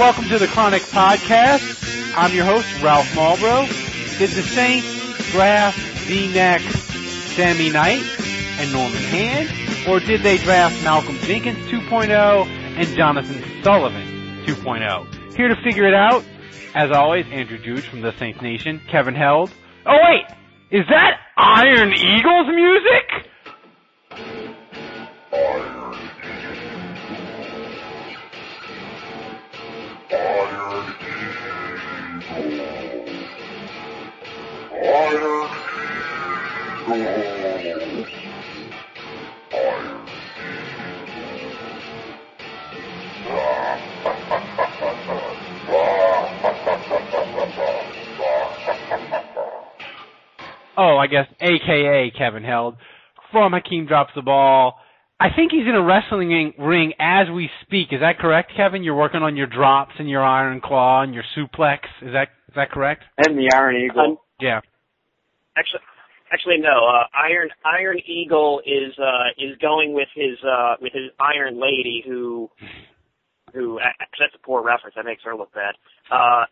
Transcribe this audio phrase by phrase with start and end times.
[0.00, 2.16] Welcome to the Chronic Podcast.
[2.16, 3.66] I'm your host, Ralph Marlboro.
[4.16, 8.02] Did the Saints draft V-neck Sammy Knight
[8.58, 15.36] and Norman Hand, or did they draft Malcolm Jenkins 2.0 and Jonathan Sullivan 2.0?
[15.36, 16.24] Here to figure it out,
[16.74, 19.52] as always, Andrew Juge from the Saints Nation, Kevin Held.
[19.84, 20.24] Oh wait,
[20.70, 23.30] is that Iron Eagles music?
[50.82, 52.76] Oh, I guess AKA Kevin Held.
[53.30, 54.79] From Hakeem drops the ball.
[55.20, 57.88] I think he's in a wrestling ring as we speak.
[57.92, 58.82] Is that correct, Kevin?
[58.82, 61.80] You're working on your drops and your iron claw and your suplex.
[62.00, 63.04] Is that is that correct?
[63.18, 64.22] And the Iron Eagle.
[64.40, 64.60] Yeah.
[65.58, 65.80] Actually,
[66.32, 66.70] actually no.
[66.70, 72.02] Uh, Iron Iron Eagle is uh, is going with his uh, with his Iron Lady,
[72.06, 72.48] who
[73.52, 74.94] who actually that's a poor reference.
[74.96, 75.74] That makes her look bad.
[76.10, 76.46] Uh,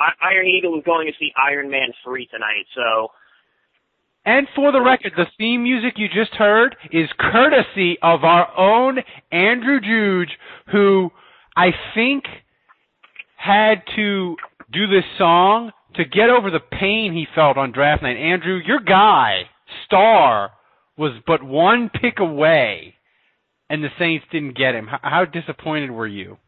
[0.00, 2.64] I- Iron Eagle is going to see Iron Man three tonight.
[2.74, 3.08] So
[4.24, 8.98] And for the record, the theme music you just heard is courtesy of our own
[9.32, 10.30] Andrew Juge,
[10.70, 11.10] who
[11.56, 12.24] I think
[13.36, 14.36] had to
[14.72, 18.16] do this song to get over the pain he felt on draft night.
[18.16, 19.42] Andrew, your guy,
[19.86, 20.52] Star,
[20.96, 22.94] was but one pick away,
[23.68, 24.86] and the Saints didn't get him.
[24.86, 26.38] How, how disappointed were you?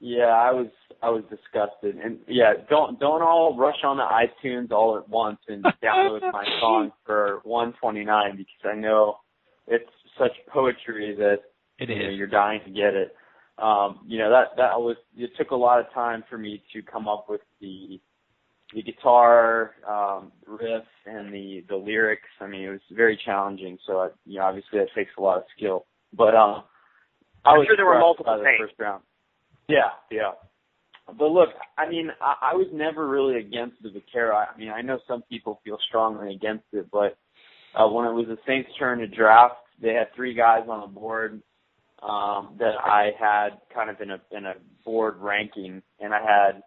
[0.00, 0.66] Yeah, I was
[1.02, 1.96] I was disgusted.
[1.96, 6.44] And yeah, don't don't all rush on the iTunes all at once and download my
[6.60, 9.16] song for 129 because I know
[9.66, 9.84] it's
[10.18, 11.38] such poetry that
[11.78, 13.14] It you know, you're dying to get it.
[13.58, 16.82] Um, you know that that was it took a lot of time for me to
[16.82, 18.00] come up with the
[18.74, 22.28] the guitar um, riff and the the lyrics.
[22.40, 23.76] I mean, it was very challenging.
[23.86, 25.84] So I, you know, obviously that takes a lot of skill.
[26.16, 26.62] But um,
[27.44, 28.62] I I'm was sure there were multiple by the Saints.
[28.70, 29.02] first round.
[29.68, 30.32] Yeah, yeah.
[31.06, 34.34] But look, I mean, I, I was never really against the Vaccaro.
[34.34, 37.16] I mean, I know some people feel strongly against it, but
[37.74, 41.00] uh, when it was the Saints' turn to draft, they had three guys on the
[41.00, 41.42] board
[42.02, 44.54] um, that I had kind of in a in a
[44.84, 46.62] board ranking, and I had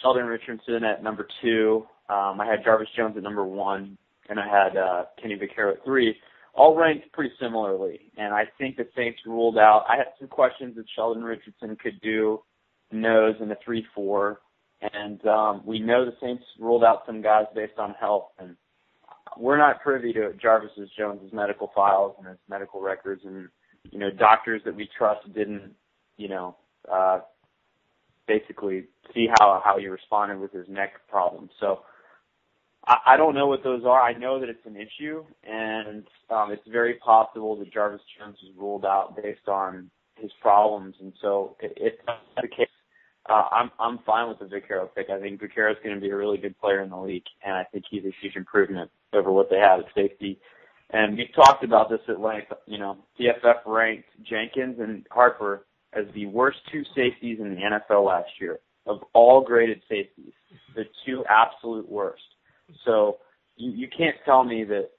[0.00, 1.86] Sheldon Richardson at number two.
[2.08, 3.96] Um, I had Jarvis Jones at number one,
[4.28, 6.14] and I had uh, Kenny Vaccaro at three.
[6.54, 9.84] All ranked pretty similarly, and I think the Saints ruled out.
[9.88, 12.42] I had some questions that Sheldon Richardson could do
[12.92, 14.40] nose in a three four,
[14.80, 18.56] and um, we know the Saints ruled out some guys based on health, and
[19.38, 23.48] we're not privy to Jarvis's Jones's medical files and his medical records, and
[23.90, 25.72] you know doctors that we trust didn't,
[26.16, 26.56] you know,
[26.92, 27.20] uh,
[28.26, 31.48] basically see how how he responded with his neck problem.
[31.60, 31.80] So
[32.86, 34.00] I, I don't know what those are.
[34.00, 38.52] I know that it's an issue, and um, it's very possible that Jarvis Jones was
[38.56, 40.94] ruled out based on his problems.
[41.00, 42.68] And so if that's the case,
[43.28, 45.08] uh, I'm I'm fine with the Vaccaro pick.
[45.10, 47.64] I think Vaccaro's going to be a really good player in the league, and I
[47.64, 50.40] think he's a huge improvement over what they had at safety.
[50.90, 52.52] And we've talked about this at length.
[52.66, 58.06] You know, PFF ranked Jenkins and Harper as the worst two safeties in the NFL
[58.06, 60.32] last year of all graded safeties,
[60.74, 62.22] the two absolute worst.
[62.84, 63.18] So
[63.56, 64.90] you you can't tell me that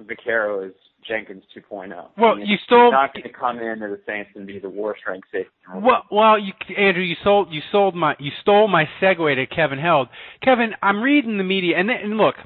[0.00, 0.74] Vaccaro is
[1.06, 1.90] Jenkins 2.0.
[2.18, 4.58] Well, I mean, you stole- not going to come in into the Saints and be
[4.58, 5.50] the worst ranked safety.
[5.66, 5.86] in the league.
[5.86, 9.78] Well, well, you, Andrew, you sold, you sold my, you stole my segue to Kevin
[9.78, 10.08] Held.
[10.42, 12.36] Kevin, I'm reading the media, and, and look,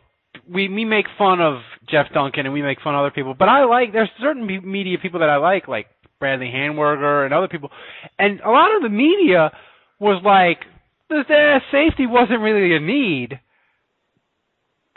[0.53, 1.61] we we make fun of
[1.91, 4.99] Jeff Duncan and we make fun of other people, but I like there's certain media
[4.99, 5.87] people that I like, like
[6.19, 7.71] Bradley Handwerger and other people,
[8.19, 9.51] and a lot of the media
[9.99, 10.65] was like,
[11.09, 13.41] the safety wasn't really a need.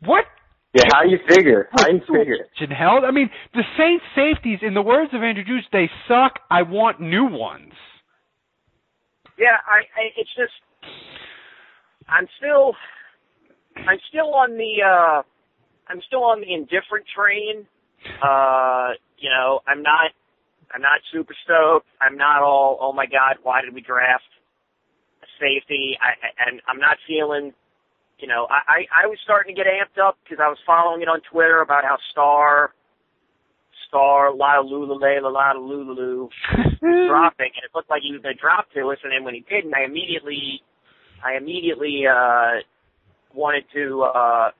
[0.05, 0.25] What
[0.73, 1.67] Yeah, how you figure?
[1.71, 2.45] How you figure?
[2.57, 3.03] Should held?
[3.03, 6.39] I mean, the Saints safeties, in the words of Andrew Juice, they suck.
[6.51, 7.73] I want new ones.
[9.37, 10.53] Yeah, I, I it's just
[12.07, 12.73] I'm still
[13.77, 15.23] I'm still on the uh,
[15.87, 17.65] I'm still on the indifferent train.
[18.21, 20.11] Uh, you know, I'm not
[20.75, 21.87] I'm not super stoked.
[22.01, 24.27] I'm not all oh my god, why did we draft
[25.23, 25.97] a safety?
[26.01, 27.53] I, and I'm not feeling.
[28.19, 31.01] You know, I, I I was starting to get amped up because I was following
[31.01, 32.73] it on Twitter about how Star
[33.87, 36.29] Star La Lula La La Lulu
[36.79, 38.97] dropping, and it looked like he was going to drop to us.
[39.03, 40.61] And then when he didn't, I immediately,
[41.23, 42.61] I immediately uh,
[43.33, 44.51] wanted to uh,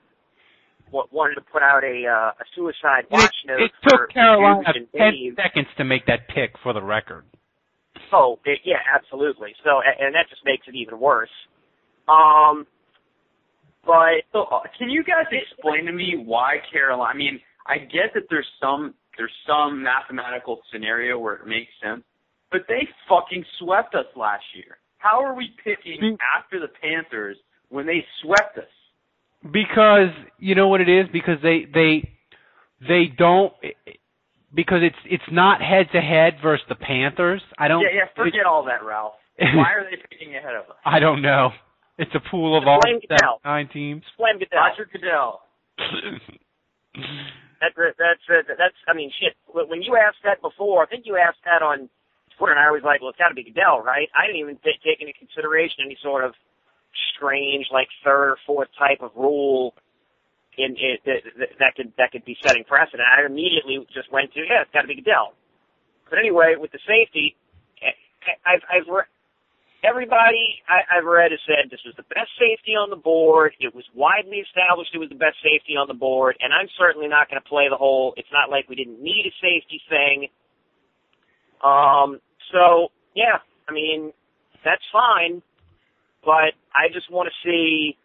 [0.92, 3.62] wanted to put out a uh, a suicide watch it, note.
[3.62, 5.36] It took for Carolina ten Dave.
[5.36, 7.26] seconds to make that pick for the record.
[8.12, 9.54] Oh, it, yeah, absolutely.
[9.64, 11.30] So, and, and that just makes it even worse.
[12.08, 12.66] Um,
[13.90, 17.12] but So, uh, can you guys explain to me why Carolina?
[17.12, 22.04] I mean, I get that there's some there's some mathematical scenario where it makes sense,
[22.52, 24.78] but they fucking swept us last year.
[25.00, 27.38] How are we picking Be- after the Panthers
[27.70, 28.72] when they swept us?
[29.52, 32.10] Because you know what it is because they they
[32.88, 33.54] they don't
[34.54, 37.42] because it's it's not head to head versus the Panthers.
[37.58, 38.06] I don't Yeah, yeah.
[38.16, 39.14] Forget all that, Ralph.
[39.40, 40.78] Why are they picking ahead of us?
[40.86, 41.50] I don't know.
[42.00, 44.04] It's a pool of all blame seven, nine teams.
[44.16, 44.56] Flem Goodell.
[44.56, 45.42] Roger Goodell.
[47.60, 48.80] That, that, that's uh, that's.
[48.88, 49.36] I mean, shit.
[49.52, 51.90] When you asked that before, I think you asked that on
[52.40, 54.56] Twitter, and I was like, "Well, it's got to be Goodell, right?" I didn't even
[54.64, 56.32] t- take into consideration any sort of
[57.16, 59.76] strange, like third or fourth type of rule
[60.58, 63.04] in it that, that, that could that could be setting precedent.
[63.04, 65.36] I immediately just went to, "Yeah, it's got to be Goodell."
[66.10, 67.36] But anyway, with the safety,
[67.84, 69.12] I- I've I've re-
[69.84, 73.54] everybody I, I've read has said this was the best safety on the board.
[73.60, 77.08] It was widely established it was the best safety on the board, and I'm certainly
[77.08, 78.14] not going to play the whole.
[78.18, 80.28] It's not like we didn't need a safety thing.
[81.64, 82.20] Um.
[82.52, 84.12] So yeah, I mean
[84.64, 85.42] that's fine,
[86.24, 87.98] but I just want to see.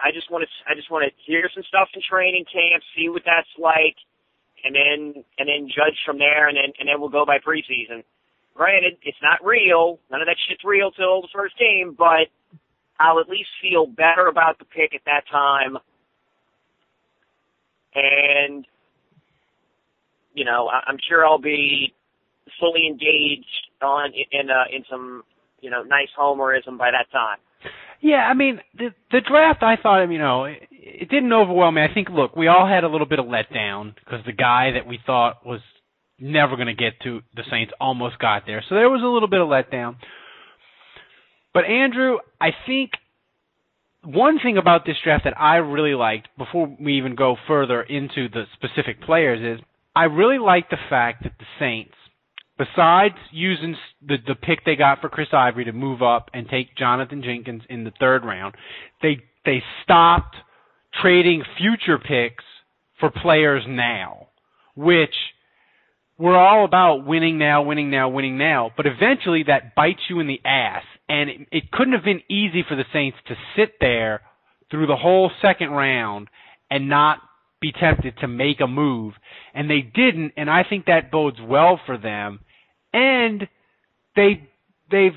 [0.00, 0.50] I just want to.
[0.70, 3.96] I just want to hear some stuff in training camp, see what that's like,
[4.64, 8.04] and then and then judge from there, and then and then we'll go by preseason.
[8.60, 9.98] Granted, it's not real.
[10.10, 12.28] None of that shit's real till the first game, but
[13.00, 15.78] I'll at least feel better about the pick at that time.
[17.94, 18.66] And,
[20.34, 21.94] you know, I'm sure I'll be
[22.60, 23.46] fully engaged
[23.80, 25.22] on in uh, in some
[25.62, 27.38] you know nice homerism by that time.
[28.02, 29.62] Yeah, I mean the the draft.
[29.62, 31.82] I thought, you know, it, it didn't overwhelm me.
[31.82, 34.86] I think, look, we all had a little bit of letdown because the guy that
[34.86, 35.60] we thought was
[36.20, 38.62] never going to get to the Saints almost got there.
[38.68, 39.96] So there was a little bit of letdown.
[41.52, 42.90] But Andrew, I think
[44.04, 48.28] one thing about this draft that I really liked before we even go further into
[48.28, 49.64] the specific players is
[49.94, 51.94] I really like the fact that the Saints
[52.60, 53.74] besides using
[54.06, 57.62] the the pick they got for Chris Ivory to move up and take Jonathan Jenkins
[57.70, 58.54] in the third round,
[59.02, 60.36] they they stopped
[61.00, 62.44] trading future picks
[62.98, 64.28] for players now,
[64.76, 65.14] which
[66.20, 70.26] we're all about winning now, winning now, winning now, but eventually that bites you in
[70.26, 70.82] the ass.
[71.08, 74.20] And it, it couldn't have been easy for the Saints to sit there
[74.70, 76.28] through the whole second round
[76.70, 77.18] and not
[77.60, 79.14] be tempted to make a move.
[79.54, 82.40] And they didn't, and I think that bodes well for them.
[82.92, 83.48] And
[84.14, 84.48] they
[84.90, 85.16] they've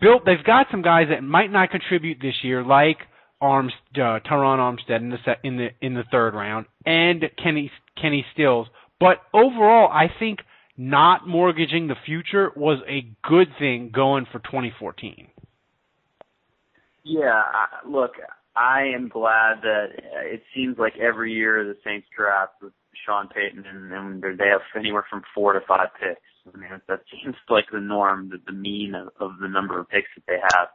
[0.00, 2.98] built they've got some guys that might not contribute this year, like
[3.40, 8.24] Arms uh, Terron Armstead in the in the in the third round, and Kenny Kenny
[8.32, 8.68] Stills.
[9.00, 10.38] But overall, I think
[10.76, 15.28] not mortgaging the future was a good thing going for 2014.
[17.04, 17.42] Yeah,
[17.86, 18.12] look,
[18.56, 19.86] I am glad that
[20.24, 22.72] it seems like every year the Saints draft with
[23.04, 26.20] Sean Payton and, and they have anywhere from four to five picks.
[26.52, 29.88] I mean, that seems like the norm, the, the mean of, of the number of
[29.88, 30.68] picks that they have.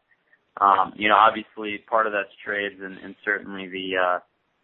[0.60, 4.20] Um, you know, obviously part of that's trades and, and certainly the uh,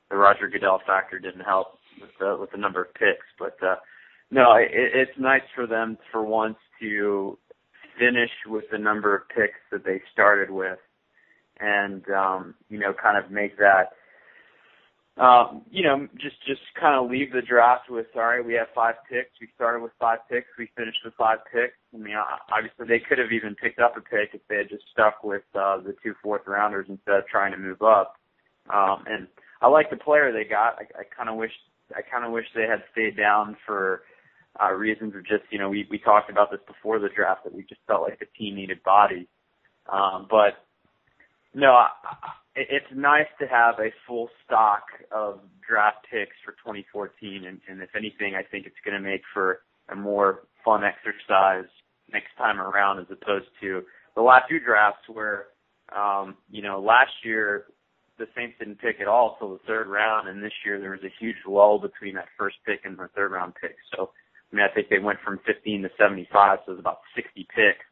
[0.09, 3.75] the Roger Goodell factor didn't help with the with the number of picks, but uh,
[4.33, 7.37] no, it, it's nice for them for once to
[7.99, 10.79] finish with the number of picks that they started with
[11.59, 13.91] and um, you know, kind of make that
[15.15, 18.95] um, you know, just just kind of leave the draft with right, we have five
[19.07, 19.29] picks.
[19.39, 20.47] We started with five picks.
[20.57, 21.77] We finished with five picks.
[21.93, 22.15] I mean,
[22.51, 25.43] obviously they could have even picked up a pick if they had just stuck with
[25.53, 28.15] uh, the two fourth rounders instead of trying to move up.
[28.73, 29.27] Um, and
[29.61, 30.79] I like the player they got.
[30.79, 31.51] I, I kind of wish
[31.95, 34.01] I kind of wish they had stayed down for
[34.61, 37.53] uh, reasons of just you know we we talked about this before the draft that
[37.53, 39.27] we just felt like the team needed bodies.
[39.91, 40.53] Um, but
[41.53, 41.87] no, I,
[42.55, 47.81] it- it's nice to have a full stock of draft picks for 2014, and, and
[47.81, 51.69] if anything, I think it's going to make for a more fun exercise
[52.11, 53.81] next time around, as opposed to
[54.15, 55.47] the last few drafts where,
[55.95, 57.65] um, you know, last year
[58.19, 61.03] the Saints didn't pick at all till the third round, and this year there was
[61.03, 63.75] a huge lull between that first pick and the third round pick.
[63.95, 64.11] So,
[64.53, 67.47] I mean, I think they went from 15 to 75, so it was about 60
[67.55, 67.85] picks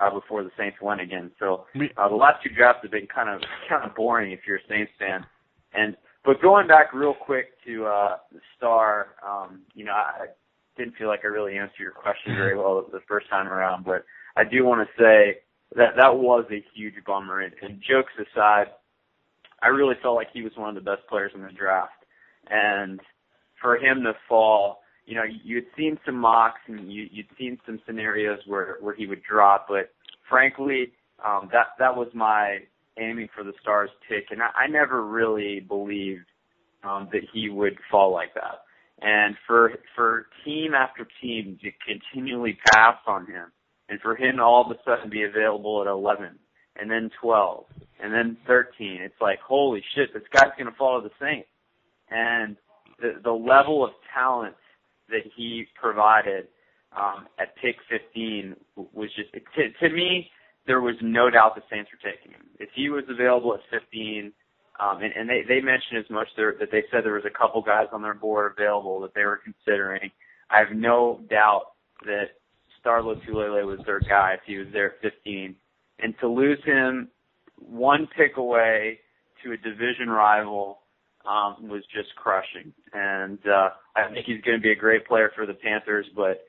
[0.00, 1.32] uh, before the Saints went again.
[1.38, 4.58] So uh, the last two drafts have been kind of kind of boring if you're
[4.58, 5.26] a Saints fan.
[5.74, 10.26] And but going back real quick to uh, the star, um, you know, I
[10.76, 14.04] didn't feel like I really answered your question very well the first time around, but
[14.36, 15.38] I do want to say
[15.74, 17.40] that that was a huge bummer.
[17.40, 18.66] And, and jokes aside,
[19.62, 22.04] I really felt like he was one of the best players in the draft,
[22.48, 23.00] and
[23.60, 27.80] for him to fall you know, you'd seen some mocks and you, you'd seen some
[27.86, 29.92] scenarios where where he would drop, but
[30.28, 30.92] frankly,
[31.24, 32.58] um, that that was my
[32.98, 36.26] aiming for the stars tick, and I, I never really believed
[36.82, 38.62] um, that he would fall like that.
[39.00, 43.52] And for for team after team to continually pass on him,
[43.88, 46.36] and for him to all of a sudden be available at 11,
[46.80, 47.64] and then 12,
[48.02, 51.48] and then 13, it's like holy shit, this guy's gonna fall to the Saints.
[52.10, 52.56] And
[53.00, 54.56] the the level of talent
[55.08, 56.48] that he provided
[56.96, 58.56] um, at pick 15
[58.92, 60.30] was just to, to me.
[60.66, 62.46] There was no doubt the Saints were taking him.
[62.58, 64.32] If he was available at 15,
[64.80, 67.38] um, and, and they they mentioned as much there, that they said there was a
[67.38, 70.10] couple guys on their board available that they were considering.
[70.50, 71.72] I have no doubt
[72.04, 72.36] that
[72.80, 75.54] Star Lotulelei was their guy if he was there at 15,
[76.00, 77.08] and to lose him
[77.58, 79.00] one pick away
[79.42, 80.80] to a division rival
[81.26, 82.72] um, was just crushing.
[82.92, 86.06] And uh, I think he's going to be a great player for the Panthers.
[86.14, 86.44] But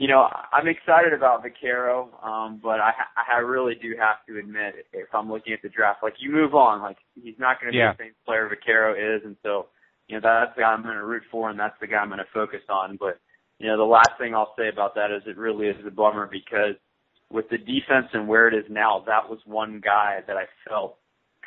[0.00, 2.92] you know, I'm excited about Vaccaro, um, but I,
[3.30, 6.54] I really do have to admit, if I'm looking at the draft, like you move
[6.54, 7.92] on, like he's not going to yeah.
[7.92, 9.66] be the same player Vaccaro is, and so
[10.08, 12.08] you know that's the guy I'm going to root for, and that's the guy I'm
[12.08, 12.96] going to focus on.
[12.98, 13.20] But
[13.58, 16.26] you know, the last thing I'll say about that is it really is a bummer
[16.26, 16.76] because
[17.30, 20.96] with the defense and where it is now, that was one guy that I felt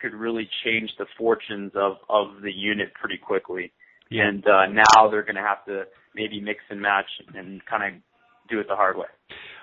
[0.03, 3.71] could really change the fortunes of of the unit pretty quickly.
[4.11, 4.27] Yeah.
[4.27, 5.83] And uh, now they're going to have to
[6.13, 8.01] maybe mix and match and kind of
[8.49, 9.07] do it the hard way.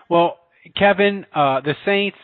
[0.09, 0.39] Well,
[0.77, 2.17] Kevin, uh, the Saints,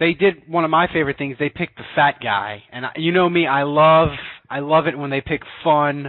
[0.00, 1.36] they did one of my favorite things.
[1.38, 4.08] They picked the fat guy, and you know me, I love
[4.50, 6.06] I love it when they pick fun,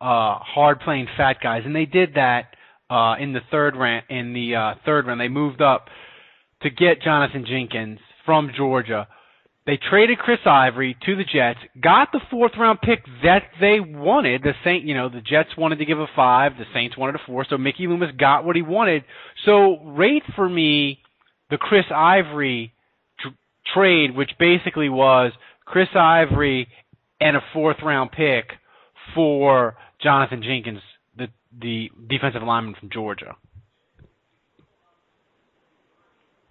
[0.00, 2.54] uh, hard playing fat guys, and they did that
[2.88, 4.04] uh, in the third round.
[4.08, 5.88] In the uh, third round, they moved up
[6.62, 9.08] to get Jonathan Jenkins from Georgia
[9.68, 14.42] they traded Chris Ivory to the Jets, got the fourth round pick that they wanted.
[14.42, 17.18] The Saint, you know, the Jets wanted to give a five, the Saints wanted a
[17.26, 19.04] four, so Mickey Loomis got what he wanted.
[19.44, 21.00] So rate for me
[21.50, 22.72] the Chris Ivory
[23.20, 23.28] tr-
[23.74, 25.32] trade, which basically was
[25.66, 26.66] Chris Ivory
[27.20, 28.52] and a fourth round pick
[29.14, 30.80] for Jonathan Jenkins,
[31.14, 31.28] the
[31.60, 33.36] the defensive lineman from Georgia.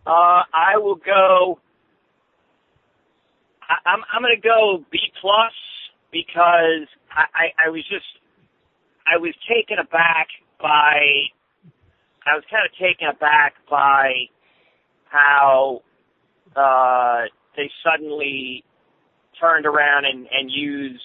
[0.05, 1.57] Uh, I will go
[3.69, 5.53] I, I'm I'm to go B plus
[6.11, 8.07] because I, I I was just
[9.07, 10.27] I was taken aback
[10.59, 11.31] by
[12.25, 14.27] I was kind of taken aback by
[15.09, 15.81] how
[16.55, 17.23] uh,
[17.55, 18.63] they suddenly
[19.39, 21.03] turned around and, and used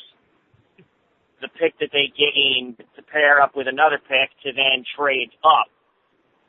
[1.40, 5.66] the pick that they gained to pair up with another pick to then trade up.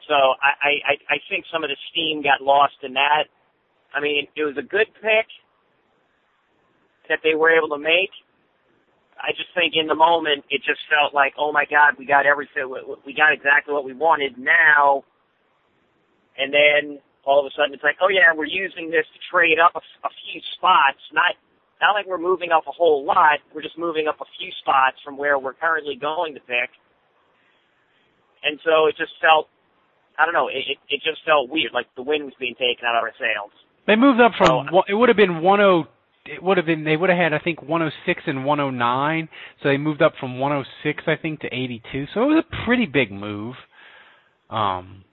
[0.08, 3.26] So I, I, I think some of the steam got lost in that.
[3.94, 5.28] I mean, it was a good pick
[7.10, 8.12] that they were able to make.
[9.20, 12.26] I just think in the moment it just felt like, oh my God, we got
[12.26, 12.68] everything,
[13.06, 15.04] we got exactly what we wanted now.
[16.38, 19.60] And then all of a sudden it's like, oh yeah, we're using this to trade
[19.64, 21.36] up a, a few spots, not
[21.82, 23.44] not like we're moving up a whole lot.
[23.54, 26.72] We're just moving up a few spots from where we're currently going to pick.
[28.44, 29.48] And so it just felt,
[30.18, 32.88] I don't know, it, it, it just felt weird, like the wind was being taken
[32.88, 33.52] out of our sails.
[33.88, 35.90] They moved up from, so, it would have been 102
[36.26, 39.30] it would have been they would have had I think 106 and 109,
[39.62, 42.06] so they moved up from 106 I think to 82.
[42.14, 43.56] So it was a pretty big move.
[44.50, 45.04] Um.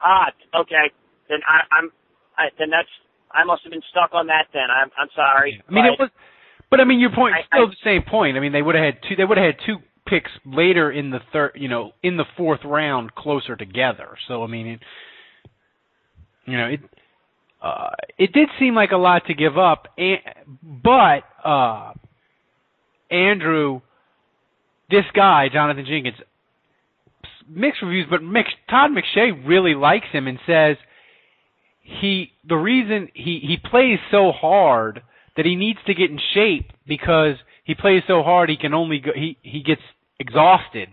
[0.00, 0.26] Ah,
[0.60, 0.92] okay.
[1.28, 1.90] Then I, I'm.
[2.36, 2.88] I, then that's.
[3.32, 4.46] I must have been stuck on that.
[4.52, 4.90] Then I'm.
[4.98, 5.62] I'm sorry.
[5.68, 6.10] I mean, it was.
[6.70, 8.36] But I mean, your point is still I, the same point.
[8.36, 9.16] I mean, they would have had two.
[9.16, 9.76] They would have had two
[10.06, 11.52] picks later in the third.
[11.54, 14.16] You know, in the fourth round, closer together.
[14.28, 14.80] So I mean, it,
[16.46, 16.80] you know, it
[17.62, 20.18] uh, it did seem like a lot to give up, and,
[20.62, 21.92] but uh,
[23.10, 23.80] Andrew,
[24.90, 26.16] this guy Jonathan Jenkins,
[27.48, 30.76] mixed reviews, but mixed, Todd McShay really likes him and says
[31.82, 35.02] he the reason he he plays so hard
[35.36, 38.98] that he needs to get in shape because he plays so hard he can only
[38.98, 39.82] go he he gets
[40.18, 40.88] exhausted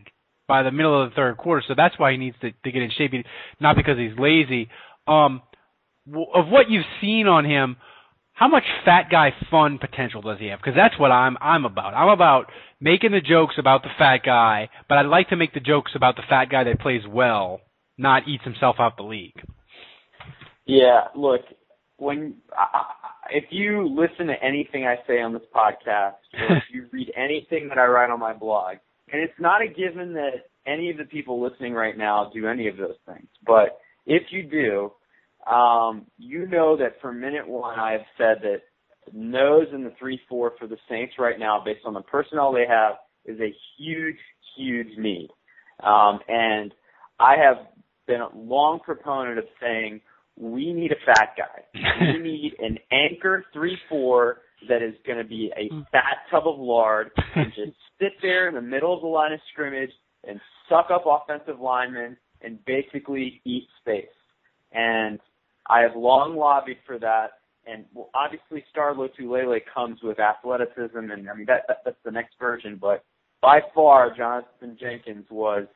[0.48, 1.64] by the middle of the third quarter.
[1.68, 3.14] So that's why he needs to to get in shape
[3.60, 4.70] not because he's lazy.
[5.08, 5.42] Um
[6.34, 7.78] of what you've seen on him,
[8.34, 10.60] how much fat guy fun potential does he have?
[10.60, 11.94] Because that's what I'm I'm about.
[11.94, 12.46] I'm about
[12.80, 16.16] making the jokes about the fat guy, but I'd like to make the jokes about
[16.16, 17.60] the fat guy that plays well,
[17.98, 19.42] not eats himself out the league.
[20.66, 21.42] Yeah, look,
[21.98, 22.84] when I,
[23.32, 27.68] if you listen to anything I say on this podcast, or if you read anything
[27.70, 28.78] that I write on my blog,
[29.12, 32.68] and it's not a given that any of the people listening right now do any
[32.68, 34.94] of those things, but if you do,
[35.48, 38.62] um, you know that from minute one I have said that
[39.13, 42.65] nose in the three four for the Saints right now, based on the personnel they
[42.67, 44.17] have, is a huge,
[44.58, 45.29] huge need.
[45.84, 46.74] Um, and
[47.19, 47.67] I have
[48.08, 50.01] been a long proponent of saying
[50.38, 51.81] we need a fat guy.
[52.01, 56.60] we need an anchor three four that is going to be a fat tub of
[56.60, 59.91] lard and just sit there in the middle of the line of scrimmage
[60.27, 64.05] and suck up offensive linemen and basically eat space.
[64.72, 65.19] And
[65.70, 67.28] I have long lobbied for that.
[67.66, 72.12] And well, obviously, Star Lotulelei comes with athleticism, and I mean that, that that's the
[72.12, 72.78] next version.
[72.82, 73.04] But
[73.42, 75.68] by far, Jonathan Jenkins was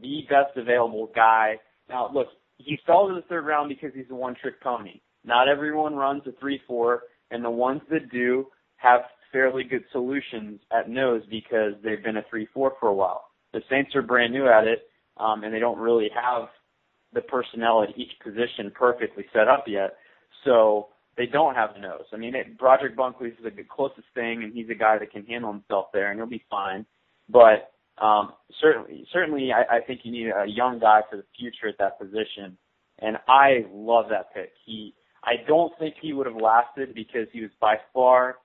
[0.00, 1.56] the best available guy.
[1.88, 5.00] Now, look, he fell to the third round because he's a one-trick pony.
[5.24, 9.02] Not everyone runs a three-four, and the ones that do have
[9.32, 13.24] fairly good solutions at nose because they've been a three-four for a while.
[13.52, 16.48] The Saints are brand new at it, um, and they don't really have
[17.12, 19.96] the personnel at each position perfectly set up yet.
[20.44, 22.04] So they don't have the nose.
[22.12, 25.24] I mean, it, Broderick Bunkley is the closest thing, and he's a guy that can
[25.24, 26.86] handle himself there, and he'll be fine.
[27.28, 27.72] But
[28.02, 31.78] um, certainly, certainly, I, I think you need a young guy for the future at
[31.78, 32.56] that position.
[33.00, 34.52] And I love that pick.
[34.64, 38.36] He, I don't think he would have lasted because he was by far,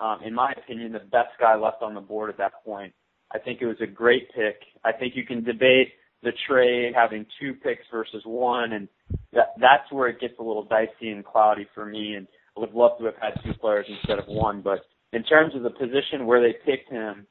[0.00, 2.92] um, in my opinion, the best guy left on the board at that point.
[3.32, 4.60] I think it was a great pick.
[4.84, 5.88] I think you can debate
[6.22, 8.88] the trade having two picks versus one, and
[9.32, 12.14] that that's where it gets a little dicey and cloudy for me.
[12.14, 14.62] And I would love to have had two players instead of one.
[14.62, 14.80] But
[15.12, 17.26] in terms of the position where they picked him,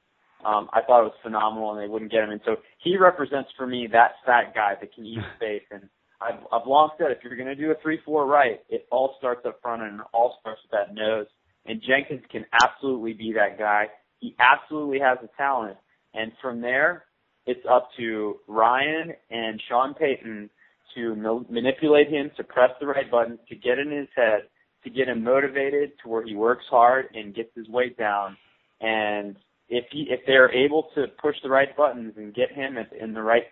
[0.45, 2.29] um, I thought it was phenomenal, and they wouldn't get him.
[2.29, 5.63] And so he represents for me that fat guy that can eat space.
[5.71, 5.89] And
[6.21, 9.45] I've, I've long said if you're going to do a three-four right, it all starts
[9.45, 11.27] up front and it all starts with that nose.
[11.65, 13.87] And Jenkins can absolutely be that guy.
[14.19, 15.77] He absolutely has the talent.
[16.13, 17.06] And from there,
[17.47, 20.49] it's up to Ryan and Sean Payton
[20.95, 24.41] to ma- manipulate him, to press the right buttons, to get in his head,
[24.83, 28.37] to get him motivated to where he works hard and gets his weight down.
[28.81, 29.37] And
[29.69, 33.21] if he, if they're able to push the right buttons and get him in the
[33.21, 33.43] right,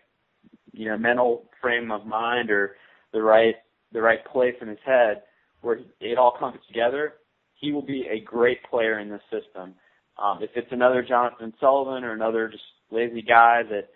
[0.73, 2.75] you know, mental frame of mind or
[3.13, 3.55] the right,
[3.93, 5.23] the right place in his head
[5.61, 7.13] where it all comes together,
[7.55, 9.73] he will be a great player in this system.
[10.21, 13.89] Um, if it's another Jonathan Sullivan or another just lazy guy that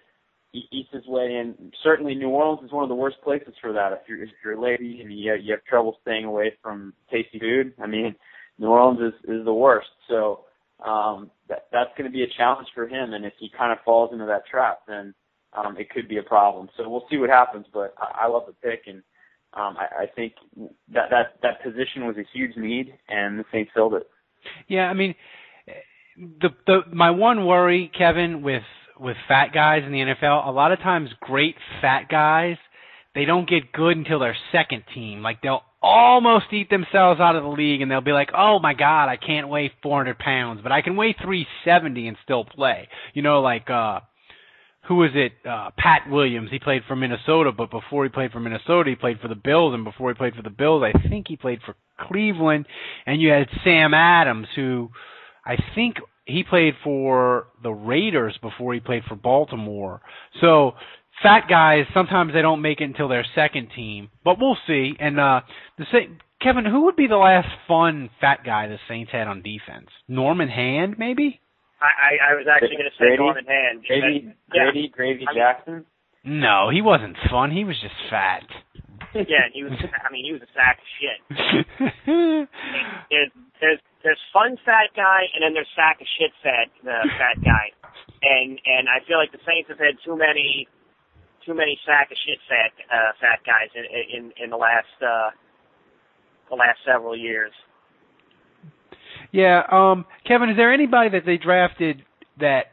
[0.54, 1.72] eats his way in.
[1.84, 3.94] Certainly, New Orleans is one of the worst places for that.
[3.94, 7.40] If you're if you're a lady and you you have trouble staying away from tasty
[7.40, 8.16] food, I mean,
[8.58, 9.90] New Orleans is is the worst.
[10.08, 10.46] So
[10.86, 13.14] um, that that's going to be a challenge for him.
[13.14, 15.14] And if he kind of falls into that trap, then
[15.54, 16.70] um, it could be a problem.
[16.78, 17.66] So we'll see what happens.
[17.74, 19.04] But I, I love the pick, and
[19.54, 20.34] um, I, I think
[20.94, 24.08] that that that position was a huge need, and the Saints filled it.
[24.68, 25.16] Yeah, I mean,
[26.18, 28.64] the the my one worry, Kevin, with
[29.00, 32.58] with fat guys in the NFL, a lot of times great fat guys,
[33.16, 35.22] they don't get good until their second team.
[35.22, 38.74] Like they'll almost eat themselves out of the league and they'll be like, "Oh my
[38.74, 43.22] god, I can't weigh 400 pounds, but I can weigh 370 and still play." You
[43.22, 44.02] know, like uh
[44.88, 45.34] who was it?
[45.48, 46.50] Uh Pat Williams.
[46.52, 49.74] He played for Minnesota, but before he played for Minnesota, he played for the Bills
[49.74, 52.66] and before he played for the Bills, I think he played for Cleveland.
[53.06, 54.90] And you had Sam Adams who
[55.46, 55.98] I think
[56.30, 60.02] he played for the Raiders before he played for Baltimore.
[60.42, 60.74] So
[61.24, 64.96] fat guys sometimes they don't make it until their second team, but we'll see.
[65.00, 65.42] And uh
[65.78, 69.42] the same Kevin, who would be the last fun fat guy the Saints had on
[69.42, 69.90] defense?
[70.08, 71.42] Norman Hand, maybe?
[71.82, 73.24] I, I was actually going to say Grady?
[73.24, 73.84] Norman Hand.
[73.86, 74.64] Grady, Yeah.
[74.72, 75.86] Grady, Gravy I mean- Jackson.
[76.24, 77.52] No, he wasn't fun.
[77.52, 78.44] He was just fat.
[79.16, 79.72] Yeah, he was.
[79.74, 81.90] I mean, he was a sack of shit.
[83.10, 87.44] There's there's there's fun fat guy, and then there's sack of shit fat uh, fat
[87.44, 87.72] guy,
[88.24, 90.68] and and I feel like the Saints have had too many
[91.46, 95.32] too many sack of shit fat uh, fat guys in in in the last uh,
[96.50, 97.52] the last several years.
[99.32, 102.04] yeah, um Kevin, is there anybody that they drafted
[102.40, 102.72] that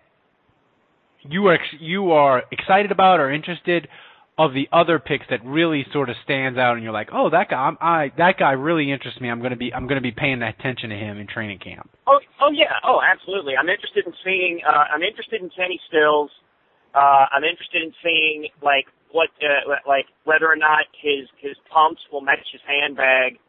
[1.23, 3.89] you are you are excited about or interested
[4.39, 7.49] of the other picks that really sort of stands out and you're like, "Oh, that
[7.49, 9.31] guy I'm, I that guy really interests me.
[9.31, 11.59] I'm going to be I'm going to be paying that attention to him in training
[11.59, 13.55] camp." Oh, oh yeah, oh absolutely.
[13.57, 14.61] I'm interested in seeing.
[14.67, 16.31] Uh, I'm interested in Kenny Stills.
[16.95, 22.01] Uh, I'm interested in seeing like what, uh, like whether or not his his pumps
[22.13, 23.41] will match his handbag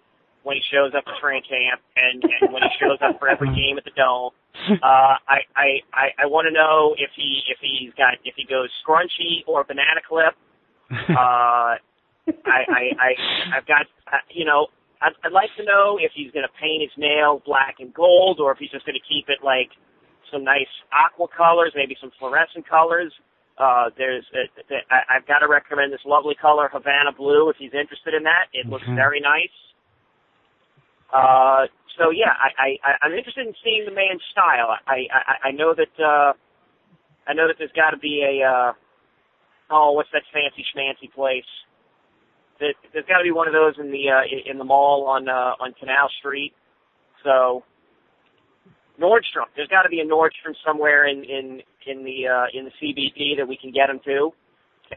[0.44, 3.52] when he shows up at training camp and, and when he shows up for every
[3.52, 4.32] game at the dome.
[4.68, 8.44] Uh, I I I, I want to know if he if he's got if he
[8.44, 10.34] goes scrunchy or banana clip.
[11.10, 11.76] Uh,
[12.44, 13.10] I I I
[13.56, 14.68] I've got uh, you know
[15.02, 18.40] I'd, I'd like to know if he's going to paint his nails black and gold
[18.40, 19.70] or if he's just going to keep it like
[20.32, 23.14] some nice aqua colors, maybe some fluorescent colors.
[23.58, 27.74] Uh, there's, uh, I, I've got to recommend this lovely color, Havana Blue, if he's
[27.74, 28.54] interested in that.
[28.54, 29.54] It looks very nice.
[31.10, 31.66] Uh,
[31.98, 34.78] so yeah, I, I, I'm interested in seeing the man's style.
[34.86, 36.34] I, I, I know that, uh,
[37.26, 38.74] I know that there's got to be a, uh,
[39.70, 41.48] oh, what's that fancy schmancy place?
[42.60, 45.06] There, there's got to be one of those in the, uh, in- in the mall
[45.08, 46.54] on, uh, on Canal Street.
[47.24, 47.64] So,
[49.00, 49.46] Nordstrom.
[49.56, 53.38] There's got to be a Nordstrom somewhere in in in the uh, in the CBD
[53.38, 54.32] that we can get him to,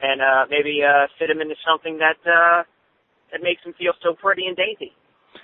[0.00, 2.62] and uh, maybe uh, fit him into something that uh,
[3.32, 4.92] that makes him feel so pretty and dainty.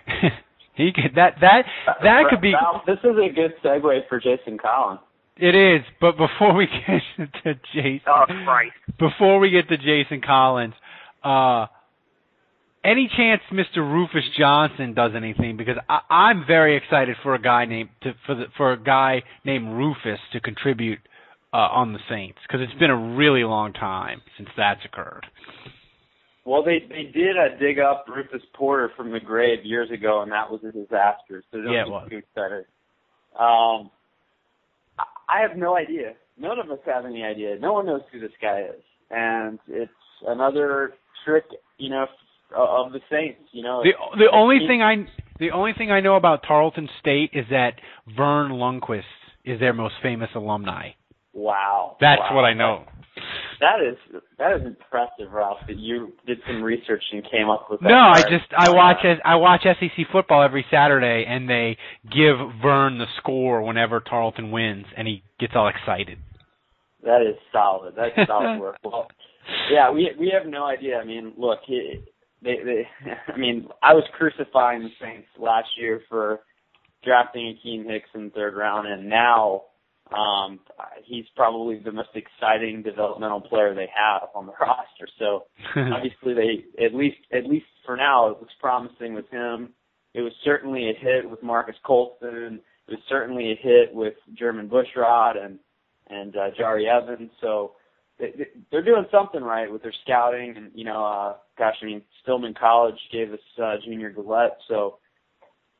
[0.74, 1.62] he could that that
[2.02, 5.00] that could be Ralph, this is a good segue for Jason Collins.
[5.36, 5.82] It is.
[6.00, 8.74] But before we get to Jason, Oh Christ!
[8.98, 10.74] before we get to Jason Collins,
[11.24, 11.66] uh,
[12.84, 13.78] any chance Mr.
[13.78, 15.56] Rufus Johnson does anything?
[15.56, 19.22] Because I, I'm very excited for a guy named to, for the, for a guy
[19.44, 21.00] named Rufus to contribute
[21.52, 25.26] uh, on the Saints because it's been a really long time since that's occurred.
[26.44, 30.30] Well, they they did uh, dig up Rufus Porter from the grave years ago, and
[30.30, 31.42] that was a disaster.
[31.50, 32.08] So don't Yeah, it was.
[32.08, 32.66] too excited.
[33.38, 33.90] Um,
[35.28, 36.14] I have no idea.
[36.38, 37.56] None of us have any idea.
[37.58, 39.90] No one knows who this guy is, and it's
[40.26, 41.44] another trick,
[41.78, 42.06] you know,
[42.54, 43.40] of the Saints.
[43.52, 45.06] You know, The the only thing I
[45.38, 47.74] the only thing I know about Tarleton State is that
[48.16, 49.02] Verne Lundquist
[49.44, 50.90] is their most famous alumni.
[51.32, 52.36] Wow, That's wow.
[52.36, 52.84] what I know.
[53.60, 55.58] That is that is impressive, Ralph.
[55.66, 57.88] That you did some research and came up with that.
[57.88, 62.98] No, I just I watch I watch SEC football every Saturday, and they give Verne
[62.98, 66.18] the score whenever Tarleton wins, and he gets all excited.
[67.02, 67.94] That is solid.
[67.96, 68.76] That's solid work.
[68.84, 69.08] Well,
[69.70, 70.98] yeah, we we have no idea.
[70.98, 72.00] I mean, look, he,
[72.42, 72.88] they they.
[73.32, 76.40] I mean, I was crucifying the Saints last year for
[77.04, 79.62] drafting Akiem Hicks in the third round, and now
[80.14, 80.60] um
[81.04, 85.08] he's probably the most exciting developmental player they have on the roster.
[85.18, 85.44] So
[85.76, 89.70] obviously they at least at least for now it looks promising with him.
[90.14, 92.60] It was certainly a hit with Marques Colston.
[92.88, 95.58] It was certainly a hit with Jermon Bushrod and
[96.08, 97.30] and uh, Jahri Evans.
[97.40, 97.72] So
[98.18, 100.54] they, they- they're doing something right with their scouting.
[100.56, 104.56] And you know, uh, gosh, I mean, Stillman College gave us uh, Junior Galette.
[104.68, 104.98] So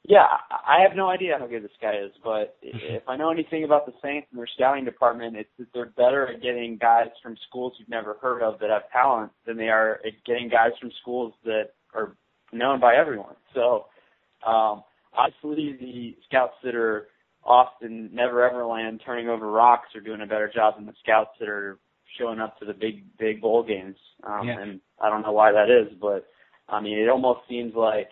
[0.09, 3.64] yeah, I have no idea how good this guy is, but if I know anything
[3.64, 7.37] about the Saints and their scouting department, it's that they're better at getting guys from
[7.49, 10.90] schools you've never heard of that have talent than they are at getting guys from
[11.01, 12.16] schools that are
[12.53, 13.35] known by everyone.
[13.55, 13.87] So,
[14.47, 14.83] um,
[15.16, 17.09] obviously the scouts that are
[17.45, 21.31] off in Never Everland turning over rocks are doing a better job than the scouts
[21.40, 21.79] that are
[22.19, 23.97] showing up to the big, big bowl games.
[24.25, 24.61] Um, Yeah.
[24.61, 26.27] and I don't know why that is, but
[26.69, 28.11] I mean, it almost seems like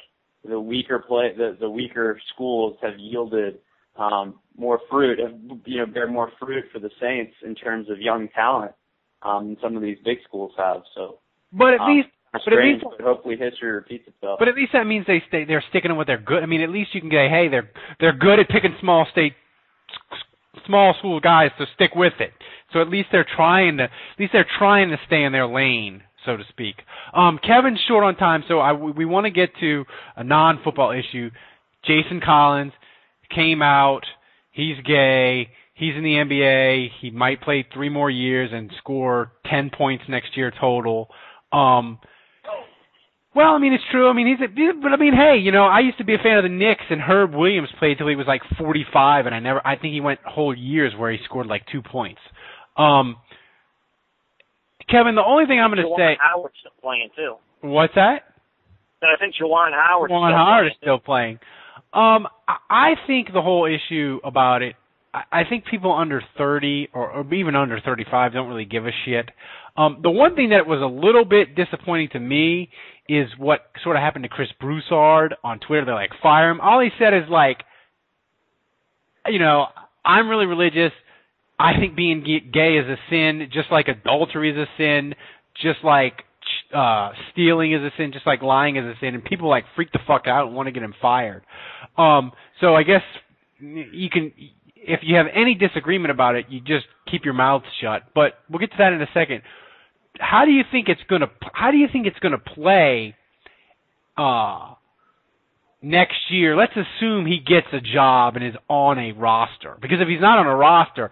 [0.48, 3.58] the weaker play, the, the weaker schools have yielded
[3.96, 5.18] um, more fruit,
[5.66, 8.72] you know, bear more fruit for the Saints in terms of young talent
[9.22, 10.82] um, than some of these big schools have.
[10.94, 11.18] So,
[11.52, 14.38] But at um, least it's but at strange, least- but hopefully history repeats itself.
[14.38, 16.42] but at least that means they stay they're sticking to what they're good.
[16.42, 19.34] I mean, at least you can say, hey, they're they're good at picking small state
[20.66, 22.32] small school guys to stick with it.
[22.72, 26.02] So at least they're trying to at least they're trying to stay in their lane,
[26.24, 26.76] so to speak.
[27.14, 29.84] Um, Kevin's short on time, so I, we, want to get to
[30.16, 31.30] a non-football issue.
[31.84, 32.72] Jason Collins
[33.34, 34.02] came out.
[34.50, 35.48] He's gay.
[35.74, 36.88] He's in the NBA.
[37.00, 41.08] He might play three more years and score ten points next year total.
[41.52, 41.98] Um,
[43.34, 44.08] well, I mean, it's true.
[44.08, 46.18] I mean, he's a, but I mean, hey, you know, I used to be a
[46.18, 49.40] fan of the Knicks, and Herb Williams played till he was like 45, and I
[49.40, 52.20] never, I think he went whole years where he scored like two points.
[52.76, 53.16] Um,
[54.88, 57.34] Kevin, the only thing I'm going to say, Howard's still playing too.
[57.62, 58.24] what's that?
[59.02, 60.10] And I think Juwan Howard.
[60.10, 61.38] Juwan Howard is still playing.
[61.92, 62.26] Um,
[62.68, 64.74] I think the whole issue about it,
[65.12, 68.90] I I think people under 30 or, or even under 35 don't really give a
[69.04, 69.30] shit.
[69.76, 72.70] Um, the one thing that was a little bit disappointing to me
[73.08, 75.84] is what sort of happened to Chris Broussard on Twitter.
[75.84, 76.60] They're like, fire him.
[76.60, 77.58] All he said is like,
[79.26, 79.66] you know,
[80.04, 80.92] I'm really religious.
[81.58, 85.14] I think being gay is a sin, just like adultery is a sin,
[85.62, 86.22] just like
[86.74, 89.92] uh stealing is a sin, just like lying is a sin, and people like freak
[89.92, 91.42] the fuck out and want to get him fired.
[91.96, 93.02] Um, so I guess
[93.60, 94.32] you can,
[94.76, 98.02] if you have any disagreement about it, you just keep your mouth shut.
[98.14, 99.42] But we'll get to that in a second.
[100.18, 101.28] How do you think it's gonna?
[101.52, 103.16] How do you think it's gonna play?
[104.16, 104.74] Uh,
[105.82, 109.76] next year, let's assume he gets a job and is on a roster.
[109.80, 111.10] Because if he's not on a roster,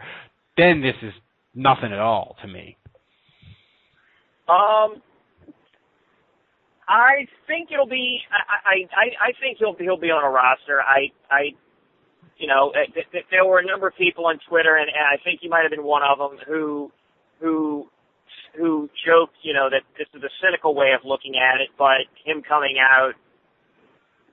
[0.57, 1.13] then this is
[1.55, 2.77] nothing at all to me.
[4.49, 5.03] Um,
[6.89, 8.21] I think it'll be.
[8.31, 10.83] I I I think he'll he'll be on a roster.
[10.83, 11.55] I I,
[12.37, 15.23] you know, th- th- there were a number of people on Twitter, and, and I
[15.23, 16.91] think you might have been one of them who
[17.41, 17.89] who
[18.57, 22.05] who joked, you know, that this is a cynical way of looking at it, but
[22.25, 23.13] him coming out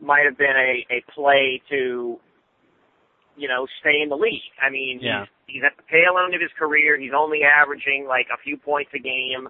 [0.01, 2.19] might have been a a play to,
[3.39, 4.52] you know, stay in the league.
[4.62, 5.23] I mean, yeah.
[5.47, 6.99] he's, he's at the tail end of his career.
[6.99, 9.47] He's only averaging like a few points a game,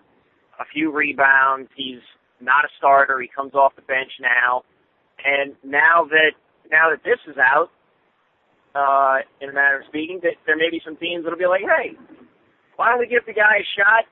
[0.62, 1.70] a few rebounds.
[1.76, 2.06] He's
[2.40, 3.20] not a starter.
[3.20, 4.62] He comes off the bench now,
[5.26, 6.38] and now that
[6.70, 7.74] now that this is out,
[8.78, 11.66] uh, in a matter of speaking, that there may be some teams that'll be like,
[11.66, 11.98] hey,
[12.78, 14.06] why don't we give the guy a shot,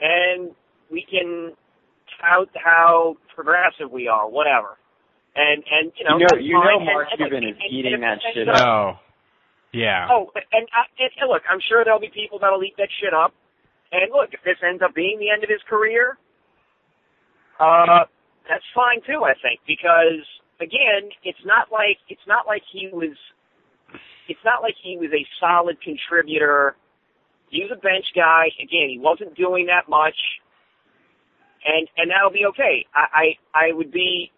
[0.00, 0.50] and
[0.90, 1.52] we can
[2.20, 4.80] tout how progressive we are, whatever.
[5.34, 6.86] And and you know, you know, you know fine.
[6.86, 8.66] Mark and, Cuban and, is and, eating and, that and, shit and, up.
[8.66, 8.92] Oh,
[9.72, 10.08] yeah.
[10.10, 13.14] Oh, and, uh, and, and look, I'm sure there'll be people that'll eat that shit
[13.14, 13.32] up.
[13.92, 16.18] And look, if this ends up being the end of his career,
[17.60, 18.04] uh,
[18.48, 19.24] that's fine too.
[19.24, 20.24] I think because
[20.60, 23.16] again, it's not like it's not like he was.
[24.28, 26.76] It's not like he was a solid contributor.
[27.50, 28.52] He was a bench guy.
[28.60, 30.16] Again, he wasn't doing that much,
[31.64, 32.86] and and that'll be okay.
[32.94, 34.30] I I, I would be.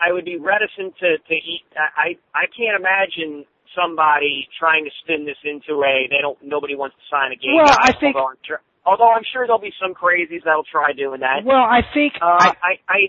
[0.00, 1.64] I would be reticent to to eat.
[1.76, 6.96] I I can't imagine somebody trying to spin this into a they don't nobody wants
[6.96, 7.56] to sign a game.
[7.56, 10.92] Well, I think- although I'm, sure, although I'm sure there'll be some crazies that'll try
[10.92, 11.42] doing that.
[11.44, 13.00] Well, I think Uh, I, I, I,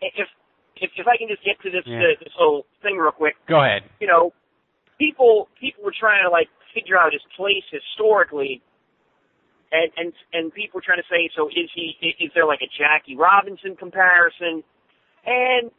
[0.00, 0.28] if,
[0.76, 1.98] if, if I can just get to this, Yeah.
[2.00, 3.84] uh, this whole thing real quick, go ahead.
[4.00, 4.32] you know,
[4.98, 8.60] people, people were trying to like figure out his place historically,
[9.72, 11.96] and and and people were trying to say, so is he?
[12.20, 14.62] Is there like a Jackie Robinson comparison?
[15.24, 15.70] And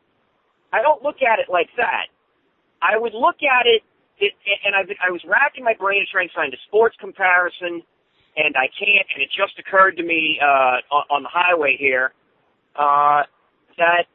[0.73, 2.09] I don't look at it like that.
[2.81, 3.83] I would look at it,
[4.19, 4.33] it
[4.65, 7.83] and I, I was racking my brain trying to find a sports comparison,
[8.35, 9.07] and I can't.
[9.13, 12.11] And it just occurred to me uh, on, on the highway here
[12.75, 13.21] uh,
[13.77, 14.09] that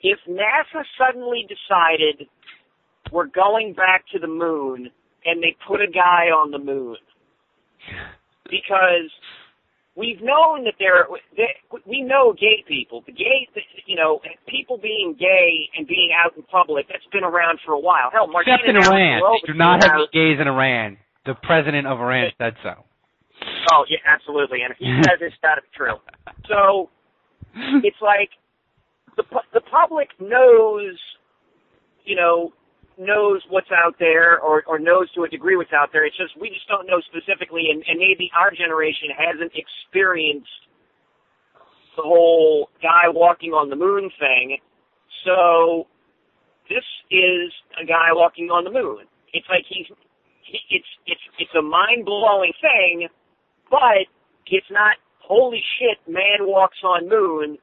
[0.00, 2.28] if NASA suddenly decided
[3.12, 4.88] we're going back to the moon
[5.24, 6.96] and they put a guy on the moon,
[8.48, 9.10] because
[9.96, 11.06] we've known that there
[11.36, 13.48] that we know gay people the gay
[13.86, 17.80] you know people being gay and being out in public that's been around for a
[17.80, 19.22] while hell Martina Except in Iran.
[19.46, 20.98] Do not have out- gays in Iran.
[21.24, 22.84] The president of Iran said so.
[23.72, 25.96] oh yeah absolutely and if he says it's got to be true
[26.48, 26.88] so
[27.82, 28.30] it's like
[29.16, 30.96] the the public knows
[32.04, 32.52] you know
[32.98, 36.06] knows what's out there or or knows to a degree what's out there.
[36.06, 40.48] It's just we just don't know specifically and, and maybe our generation hasn't experienced
[41.96, 44.58] the whole guy walking on the moon thing.
[45.24, 45.86] So
[46.68, 49.04] this is a guy walking on the moon.
[49.32, 49.86] It's like he's
[50.42, 53.08] he, it's it's it's a mind blowing thing
[53.70, 54.08] but
[54.46, 57.58] it's not holy shit man walks on moon.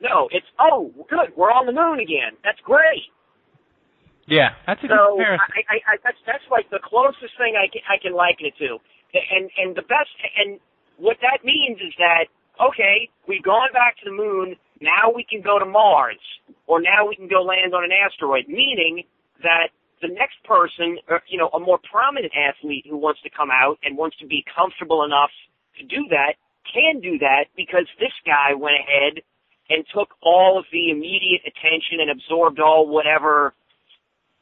[0.00, 2.40] No it's oh good we're on the moon again.
[2.42, 3.12] That's great
[4.30, 5.50] Yeah, that's a good so comparison.
[5.50, 8.54] I, I, I, that's that's like the closest thing I can I can liken it
[8.62, 8.78] to,
[9.12, 10.62] and and the best and
[10.96, 12.30] what that means is that
[12.62, 14.54] okay, we've gone back to the moon.
[14.80, 16.22] Now we can go to Mars,
[16.70, 18.46] or now we can go land on an asteroid.
[18.46, 19.02] Meaning
[19.42, 23.50] that the next person, or, you know, a more prominent athlete who wants to come
[23.50, 25.30] out and wants to be comfortable enough
[25.76, 26.40] to do that
[26.72, 29.22] can do that because this guy went ahead
[29.68, 33.54] and took all of the immediate attention and absorbed all whatever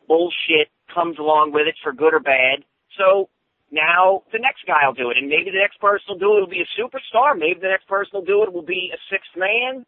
[0.09, 2.65] bullshit comes along with it for good or bad.
[2.97, 3.29] So
[3.71, 6.41] now the next guy will do it, and maybe the next person will do it
[6.41, 7.39] will be a superstar.
[7.39, 9.85] Maybe the next person will do it will be a sixth man,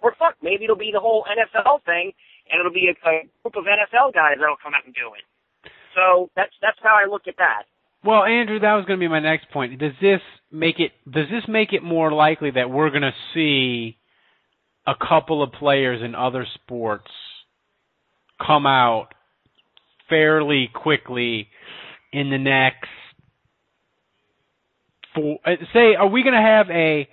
[0.00, 2.12] or fuck, maybe it'll be the whole NFL thing,
[2.50, 5.24] and it'll be a, a group of NFL guys that'll come out and do it.
[5.94, 7.68] So that's that's how I look at that.
[8.04, 9.78] Well, Andrew, that was going to be my next point.
[9.78, 13.98] Does this make it does this make it more likely that we're going to see
[14.86, 17.10] a couple of players in other sports
[18.44, 19.08] come out
[20.12, 21.48] fairly quickly
[22.12, 22.90] in the next
[25.14, 27.08] four uh, say are we going to have a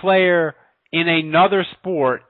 [0.00, 0.54] player
[0.92, 2.22] in another sport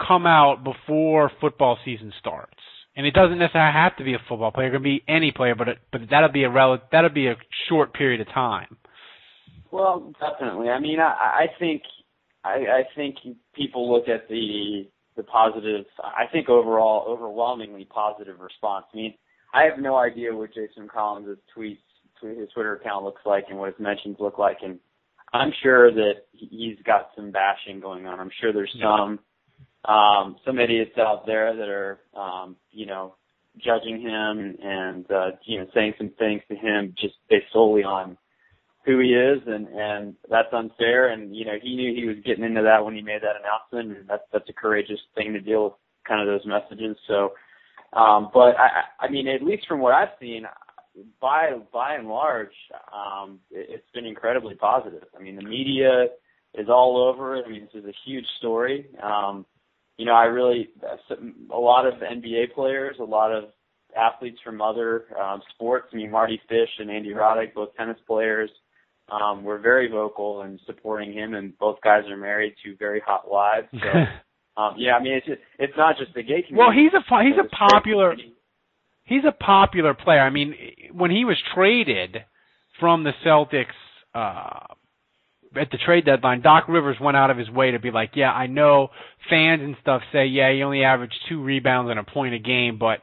[0.00, 2.52] come out before football season starts?
[2.96, 5.54] And it doesn't necessarily have to be a football player; it can be any player,
[5.54, 7.36] but it, but that'll be a rel- that'll be a
[7.68, 8.78] short period of time.
[9.70, 10.70] Well, definitely.
[10.70, 11.82] I mean, I, I think
[12.42, 13.16] I, I think
[13.54, 15.84] people look at the the positive.
[16.02, 18.86] I think overall, overwhelmingly positive response.
[18.94, 19.14] I mean,
[19.56, 21.78] I have no idea what Jason Collins' tweets,
[22.20, 24.78] his Twitter account looks like, and what his mentions look like, and
[25.32, 28.20] I'm sure that he's got some bashing going on.
[28.20, 29.18] I'm sure there's some
[29.86, 33.14] um, some idiots out there that are, um, you know,
[33.64, 38.18] judging him and uh, you know saying some things to him just based solely on
[38.84, 41.08] who he is, and and that's unfair.
[41.08, 43.98] And you know he knew he was getting into that when he made that announcement,
[43.98, 45.72] and that's that's a courageous thing to deal with
[46.06, 46.96] kind of those messages.
[47.08, 47.32] So,
[47.92, 50.44] um, but I I mean at least from what I've seen,
[51.20, 52.54] by by and large,
[52.92, 55.04] um, it, it's been incredibly positive.
[55.18, 56.06] I mean the media
[56.54, 57.44] is all over it.
[57.46, 58.86] I mean this is a huge story.
[59.02, 59.46] Um,
[59.96, 60.68] you know, I really
[61.50, 63.44] a lot of NBA players, a lot of
[63.96, 65.88] athletes from other um, sports.
[65.92, 68.50] I mean, Mardy Fish and Andy Roddick, both tennis players,
[69.10, 73.30] um, were very vocal in supporting him, and both guys are married to very hot
[73.30, 73.68] wives.
[73.72, 73.78] So,
[74.56, 76.56] um, yeah, I mean, it's just, it's not just the gay community.
[76.56, 78.16] Well, he's a he's a popular
[79.04, 80.20] he's a popular player.
[80.20, 80.54] I mean,
[80.92, 82.18] when he was traded
[82.80, 83.66] from the Celtics.
[84.14, 84.74] Uh,
[85.54, 88.30] at the trade deadline, Doc Rivers went out of his way to be like, yeah,
[88.30, 88.88] I know
[89.30, 92.78] fans and stuff say, yeah, he only averaged two rebounds and a point a game,
[92.78, 92.98] but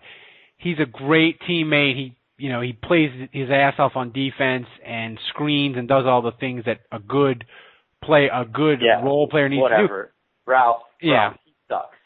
[0.57, 1.95] he's a great teammate.
[1.95, 6.21] He, you know, he plays his ass off on defense and screens and does all
[6.21, 7.45] the things that a good
[8.03, 10.03] play, a good yeah, role player needs whatever.
[10.03, 10.13] to do.
[10.45, 11.37] Ralph, yeah, Ralph,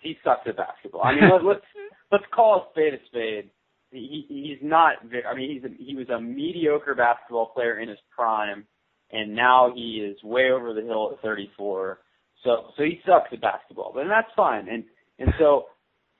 [0.08, 0.48] he sucks.
[0.48, 1.04] At basketball.
[1.04, 1.66] I mean, let, let's
[2.12, 3.50] let's call a spade a spade.
[3.92, 4.96] He, he's not.
[5.30, 8.66] I mean, he's a, he was a mediocre basketball player in his prime
[9.12, 12.00] and now he is way over the hill at 34.
[12.44, 14.68] So so he sucks at basketball, but and that's fine.
[14.70, 14.84] And
[15.20, 15.66] and so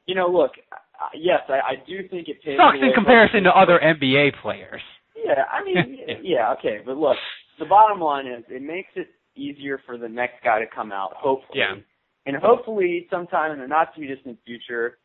[0.06, 0.52] you know, look,
[1.14, 2.58] yes, I, I do think it pays.
[2.58, 4.82] Sucks in comparison to other NBA players.
[5.16, 7.18] Yeah, I mean, yeah, okay, but look,
[7.60, 11.12] the bottom line is it makes it easier for the next guy to come out,
[11.16, 11.60] hopefully.
[11.60, 11.76] Yeah.
[12.28, 14.98] And hopefully, sometime in the not too distant future,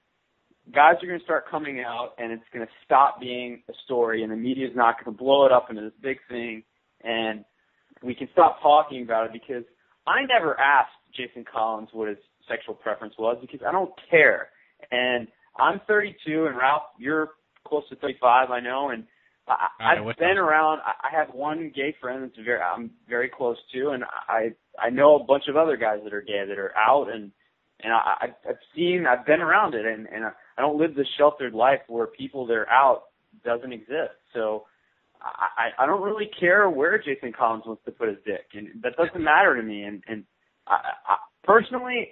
[0.74, 4.24] guys are going to start coming out, and it's going to stop being a story,
[4.24, 6.64] and the media is not going to blow it up into this big thing,
[7.04, 7.44] and
[8.02, 9.62] we can stop talking about it because
[10.04, 14.48] I never asked Jason Collins what his sexual preference was because I don't care.
[14.90, 17.30] And I'm 32, and Ralph, you're
[17.64, 19.04] close to 35, I know, and
[19.46, 20.80] I, I've been around.
[20.85, 25.16] I have one gay friend that's very I'm very close to, and I I know
[25.16, 27.30] a bunch of other guys that are gay that are out, and
[27.82, 31.54] and I I've seen I've been around it, and and I don't live this sheltered
[31.54, 33.04] life where people that are out
[33.44, 34.14] doesn't exist.
[34.35, 34.64] So
[35.22, 38.96] I, I don't really care where Jason Collins wants to put his dick, and that
[38.96, 39.82] doesn't matter to me.
[39.82, 40.24] And and
[40.66, 42.11] I, I, personally,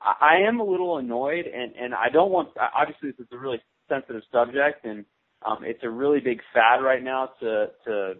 [0.00, 2.50] I, I am a little annoyed, and and I don't want.
[2.56, 5.04] Obviously, this is a really sensitive subject, and
[5.44, 8.14] um, it's a really big fad right now to to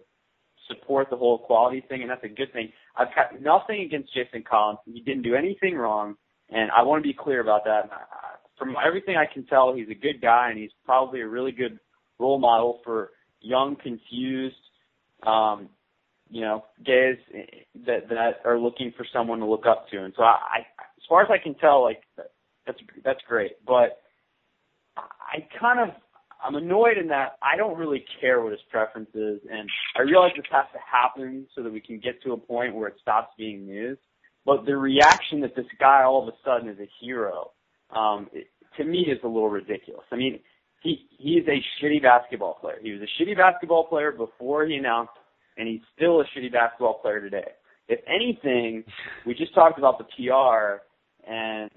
[0.67, 2.71] support the whole equality thing, and that's a good thing.
[2.97, 4.79] I've got nothing against Jason Collins.
[4.85, 6.15] He didn't do anything wrong,
[6.49, 7.89] and I want to be clear about that.
[8.57, 11.77] From everything I can tell, he's a good guy, and he's probably a really good
[12.19, 14.55] role model for young, confused,
[15.27, 15.69] um,
[16.29, 17.17] you know, gays
[17.85, 20.03] that that are looking for someone to look up to.
[20.03, 22.01] And so I, I as far as I can tell, like
[22.65, 23.53] that's that's great.
[23.65, 23.99] But
[24.97, 25.95] I kind of
[26.43, 30.31] I'm annoyed in that I don't really care what his preference is, and I realize
[30.35, 33.33] this has to happen so that we can get to a point where it stops
[33.37, 33.97] being news.
[34.45, 37.51] But the reaction that this guy all of a sudden is a hero,
[37.95, 40.05] um, it, to me, is a little ridiculous.
[40.11, 40.39] I mean,
[40.81, 42.77] he he's a shitty basketball player.
[42.81, 45.13] He was a shitty basketball player before he announced,
[45.57, 47.51] and he's still a shitty basketball player today.
[47.87, 48.83] If anything,
[49.25, 50.83] we just talked about the PR,
[51.29, 51.71] and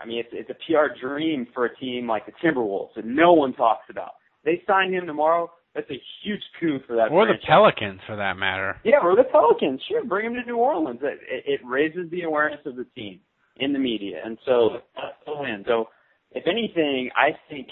[0.00, 3.32] I mean it's it's a PR dream for a team like the Timberwolves that no
[3.32, 4.12] one talks about.
[4.44, 5.50] They sign him tomorrow.
[5.74, 7.08] That's a huge coup for that.
[7.08, 7.14] Team.
[7.16, 7.42] Or franchise.
[7.42, 8.76] the Pelicans, for that matter.
[8.84, 9.80] Yeah, or the Pelicans.
[9.88, 11.00] Sure, bring him to New Orleans.
[11.02, 13.20] It, it, it raises the awareness of the team
[13.56, 15.64] in the media, and so that's the win.
[15.66, 15.86] So,
[16.32, 17.68] if anything, I think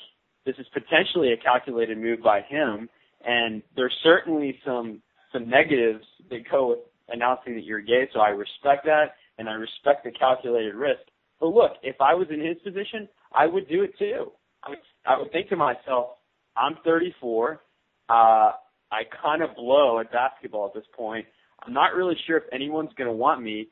[0.47, 2.89] this is potentially a calculated move by him,
[3.25, 5.03] and there's certainly some
[5.33, 6.79] some negatives that go with
[7.09, 8.09] announcing that you're gay.
[8.13, 11.01] So I respect that, and I respect the calculated risk.
[11.41, 14.33] But look, if I was in his position, I would do it too.
[14.63, 16.11] I would, I would think to myself,
[16.57, 17.61] I'm 34.
[18.09, 21.27] Uh, I kind of blow at basketball at this point.
[21.65, 23.69] I'm not really sure if anyone's going to want me.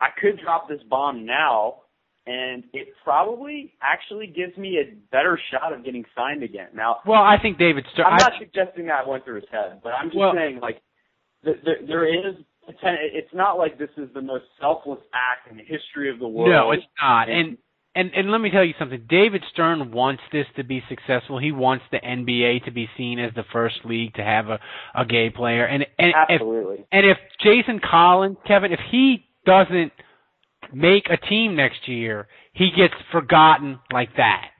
[0.00, 1.82] I could drop this bomb now
[2.26, 6.68] and it probably actually gives me a better shot of getting signed again.
[6.74, 8.06] Now, well, I think David Stern.
[8.06, 10.82] I'm not I, suggesting that went through his head, but I'm just well, saying like
[11.44, 12.34] th- th- there is.
[12.68, 16.50] It's not like this is the most selfless act in the history of the world.
[16.50, 17.28] No, it's not.
[17.28, 17.58] And
[17.94, 19.06] and and let me tell you something.
[19.08, 21.38] David Stern wants this to be successful.
[21.38, 24.60] He wants the NBA to be seen as the first league to have a
[24.94, 25.64] a gay player.
[25.64, 26.76] And and Absolutely.
[26.76, 29.92] if and if Jason Collins, Kevin, if he doesn't
[30.74, 34.50] make a team next year, he gets forgotten like that.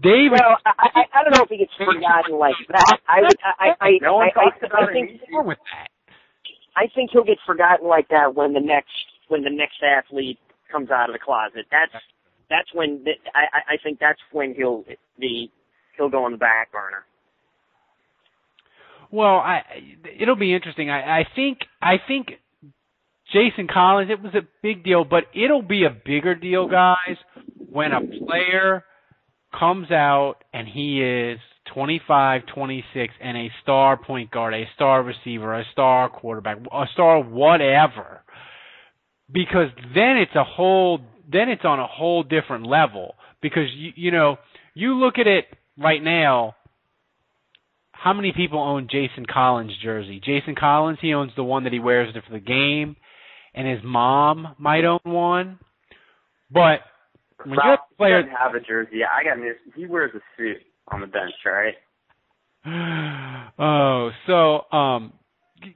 [0.00, 0.32] David.
[0.32, 2.98] Well, I, I, I don't know if he gets forgotten like that.
[3.06, 5.91] I would, I, I, no I, I, I, I think with that.
[6.76, 8.90] I think he'll get forgotten like that when the next
[9.28, 10.38] when the next athlete
[10.70, 11.66] comes out of the closet.
[11.70, 11.92] That's
[12.48, 14.84] that's when the, I I think that's when he'll
[15.18, 15.50] be
[15.96, 17.04] he'll go on the back burner.
[19.10, 19.62] Well, I
[20.18, 20.90] it'll be interesting.
[20.90, 22.30] I, I think I think
[23.32, 27.16] Jason Collins, it was a big deal, but it'll be a bigger deal, guys,
[27.56, 28.84] when a player
[29.58, 31.38] comes out and he is
[31.74, 37.22] 25, 26, and a star point guard, a star receiver, a star quarterback, a star
[37.22, 38.22] whatever.
[39.32, 40.98] Because then it's a whole,
[41.30, 43.14] then it's on a whole different level.
[43.40, 44.36] Because you, you know,
[44.74, 45.46] you look at it
[45.78, 46.54] right now.
[47.92, 50.20] How many people own Jason Collins jersey?
[50.24, 52.96] Jason Collins, he owns the one that he wears for the game,
[53.54, 55.60] and his mom might own one.
[56.50, 56.80] But
[57.44, 59.02] when Ralph you're a player, doesn't have a jersey.
[59.04, 59.36] I got
[59.76, 61.74] He wears a suit on the bench, right?
[63.58, 65.12] oh, so um,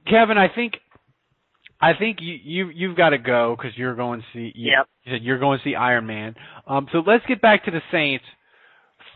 [0.07, 0.73] Kevin, I think
[1.79, 4.51] I think you you you've got to go because you're going to see.
[4.55, 4.87] You, Yep.
[5.03, 6.35] you said you're going to see Iron Man.
[6.65, 8.25] Um, so let's get back to the Saints.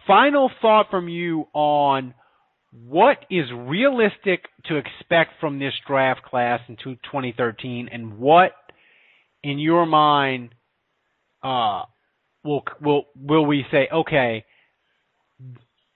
[0.08, 2.14] Final thought from you on
[2.72, 8.52] what is realistic to expect from this draft class in 2013, and what,
[9.44, 10.54] in your mind,
[11.44, 11.84] uh,
[12.44, 14.46] will will will we say okay?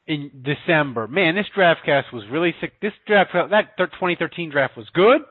[0.07, 1.07] In December.
[1.07, 2.73] Man, this draft cast was really sick.
[2.81, 5.21] This draft, that 2013 draft was good.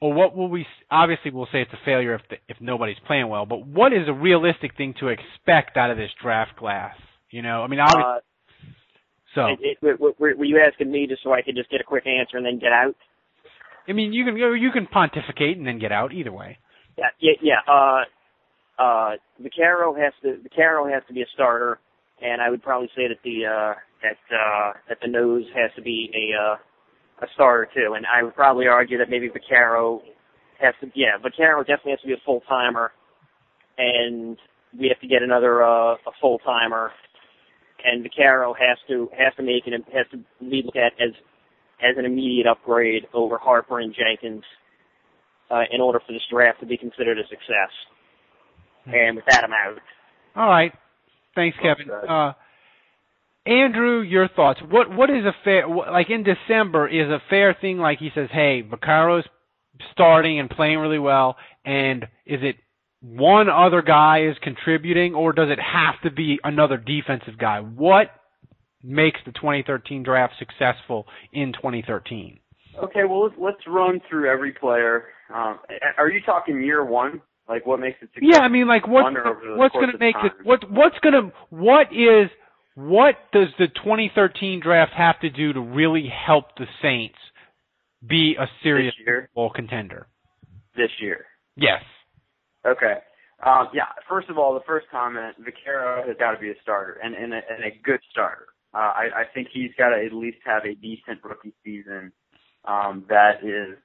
[0.00, 0.66] Or what will we?
[0.90, 3.46] Obviously, we'll say it's a failure if the, if nobody's playing well.
[3.46, 6.96] But what is a realistic thing to expect out of this draft class?
[7.30, 8.02] You know, I mean, obviously.
[8.02, 8.18] Uh,
[9.34, 11.80] so, it, it, were, were were you asking me just so I could just get
[11.80, 12.96] a quick answer and then get out?
[13.86, 16.58] I mean, you can you can pontificate and then get out either way.
[16.98, 17.72] Yeah, yeah, yeah.
[17.72, 18.02] Uh,
[18.82, 19.10] uh,
[19.40, 21.78] Vaccaro has to Vaccaro has to be a starter,
[22.20, 25.82] and I would probably say that the uh, that uh, that the nose has to
[25.82, 26.56] be a uh,
[27.24, 27.94] a starter too.
[27.94, 30.00] And I would probably argue that maybe Vaccaro
[30.60, 30.90] has to.
[30.94, 32.92] Yeah, Vaccaro definitely has to be a full timer,
[33.78, 34.36] and
[34.78, 36.90] we have to get another uh, a full timer.
[37.84, 41.14] And Vaccaro has to has to make it has to be looked at as
[41.80, 44.44] as an immediate upgrade over Harper and Jenkins
[45.50, 47.70] uh, in order for this draft to be considered a success.
[48.86, 49.78] And with that, I'm out.
[50.34, 50.72] All right.
[51.34, 51.90] Thanks, Kevin.
[51.90, 52.32] Uh,
[53.44, 54.60] Andrew, your thoughts.
[54.68, 57.78] What what is a fair like in December is a fair thing?
[57.78, 59.24] Like he says, hey, Vaccaro's
[59.92, 62.56] starting and playing really well, and is it
[63.00, 67.58] one other guy is contributing, or does it have to be another defensive guy?
[67.60, 68.10] What
[68.84, 72.38] makes the 2013 draft successful in 2013?
[72.84, 75.06] Okay, well let's let's run through every player.
[75.34, 75.58] Um,
[75.98, 77.20] are you talking year one?
[77.48, 78.30] Like what makes it successful?
[78.32, 80.32] Yeah, I mean, like what's Wonder over the what's going to make it?
[80.44, 82.30] What what's going to what is
[82.74, 87.18] what does the 2013 draft have to do to really help the Saints
[88.06, 88.94] be a serious
[89.34, 90.06] bowl contender?
[90.76, 91.26] this year.
[91.56, 91.82] Yes.
[92.66, 92.98] Okay.
[93.44, 93.86] Um, yeah.
[94.08, 97.32] First of all, the first comment: Vaccaro has got to be a starter and and
[97.34, 98.46] a, and a good starter.
[98.74, 102.10] Uh, I, I think he's got to at least have a decent rookie season
[102.64, 103.76] um, that is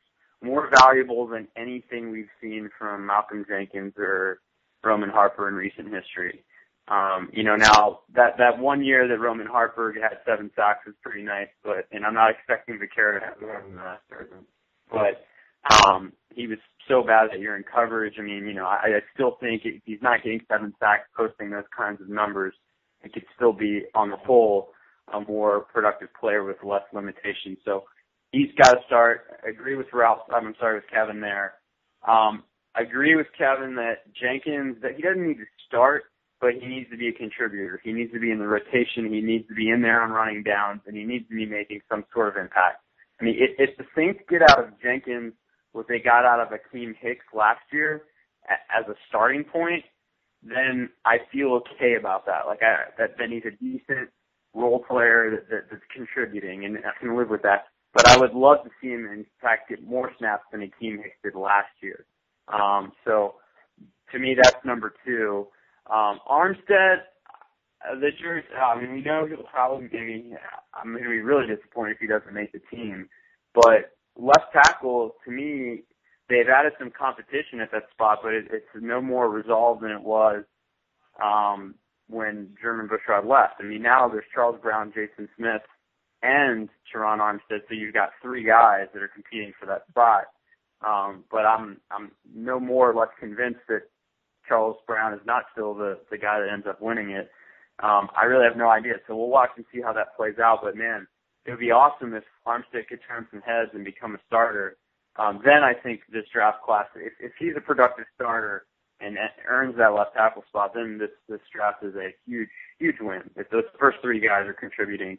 [0.41, 4.39] more valuable than anything we've seen from Malcolm Jenkins or
[4.83, 6.45] Roman Harper in recent history.
[6.87, 10.95] Um, you know, now that that one year that Roman Harper had seven sacks was
[11.01, 14.01] pretty nice, but and I'm not expecting Vaccaro to have more than that.
[14.91, 16.57] But um, he was
[16.87, 18.15] so bad that you're in coverage.
[18.19, 21.51] I mean, you know, I, I still think if he's not getting seven sacks, posting
[21.51, 22.53] those kinds of numbers,
[23.03, 24.69] he could still be on the whole
[25.13, 27.59] a more productive player with less limitations.
[27.63, 27.83] So
[28.31, 29.39] he's got to start.
[29.45, 30.19] I agree with Ralph.
[30.33, 31.53] I'm sorry with Kevin there.
[32.07, 32.43] Um,
[32.75, 36.05] I agree with Kevin that Jenkins that he doesn't need to start,
[36.39, 37.79] but he needs to be a contributor.
[37.83, 39.11] He needs to be in the rotation.
[39.11, 41.81] He needs to be in there on running downs, and he needs to be making
[41.89, 42.83] some sort of impact.
[43.19, 45.33] I mean, if, if the Saints get out of Jenkins
[45.71, 48.03] what they got out of Akiem Hicks last year
[48.49, 49.83] as a starting point,
[50.41, 52.47] then I feel okay about that.
[52.47, 54.09] Like I, that, then he's a decent
[54.53, 57.65] role player that, that, that's contributing, and I can live with that.
[57.93, 61.17] But I would love to see him, in fact, get more snaps than Akiem Hicks
[61.23, 62.05] did last year.
[62.47, 63.35] Um, so
[64.11, 65.47] to me, that's number two.
[65.89, 66.97] Um, Armstead,
[67.87, 70.33] uh, this year, I mean, we know he'll probably be.
[70.73, 73.07] I'm going to be really disappointed if he doesn't make the team.
[73.53, 75.83] But left tackle, to me,
[76.29, 80.01] they've added some competition at that spot, but it, it's no more resolved than it
[80.01, 80.43] was
[81.23, 81.75] um,
[82.09, 83.55] when Jermon Bushrod left.
[83.59, 85.61] I mean, now there's Charles Brown, Jason Smith,
[86.23, 90.23] and Terron Armstead, so you've got three guys that are competing for that spot.
[90.85, 93.89] Um, but I'm I'm no more or less convinced that
[94.47, 97.29] Charles Brown is not still the the guy that ends up winning it.
[97.79, 100.59] Um, I really have no idea, so we'll watch and see how that plays out.
[100.63, 101.07] But man,
[101.45, 104.77] it would be awesome if Armstead could turn some heads and become a starter.
[105.17, 108.65] Um, then I think this draft class, if, if he's a productive starter,
[108.99, 109.17] and
[109.47, 113.21] earns that left tackle spot, then this this draft is a huge huge win.
[113.35, 115.17] If those first three guys are contributing,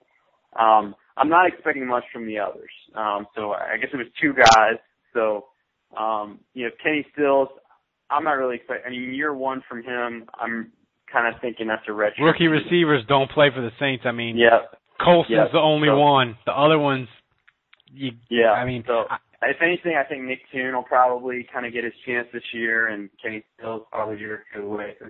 [0.59, 2.71] um, I'm not expecting much from the others.
[2.95, 4.79] Um, so I guess it was two guys.
[5.15, 5.47] So
[5.97, 7.49] um, you know, Kenny Stills,
[8.11, 8.87] I'm not really expecting.
[8.87, 10.73] I mean, year one from him, I'm
[11.13, 12.13] kind of thinking that's a red.
[12.21, 14.05] Rookie receivers don't play for the Saints.
[14.07, 14.61] I mean, yeah,
[15.01, 15.53] Colston's yep.
[15.53, 16.37] the only so, one.
[16.47, 17.09] The other ones,
[17.93, 18.53] you, yeah.
[18.53, 21.85] I mean, so, I, if anything, I think Nick Toon will probably kind of get
[21.85, 24.95] his chance this year, and Kenny Stills probably year away.
[24.99, 25.07] So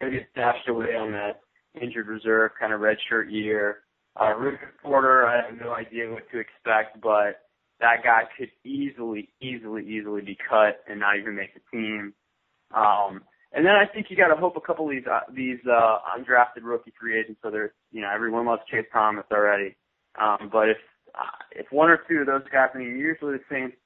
[0.00, 1.40] he'll get stashed away on that
[1.80, 3.78] injured reserve kind of redshirt year.
[4.20, 7.48] Uh, Rufus Porter, I have no idea what to expect, but
[7.80, 12.12] that guy could easily, easily, easily be cut and not even make the team.
[12.74, 15.58] Um, and then I think you got to hope a couple of these uh, these
[15.70, 17.40] uh, undrafted rookie free agents.
[17.42, 19.76] So there's, you know, everyone loves Chase Thomas already.
[20.20, 20.78] Um, but if
[21.14, 23.76] uh, if one or two of those guys, I mean, usually the Saints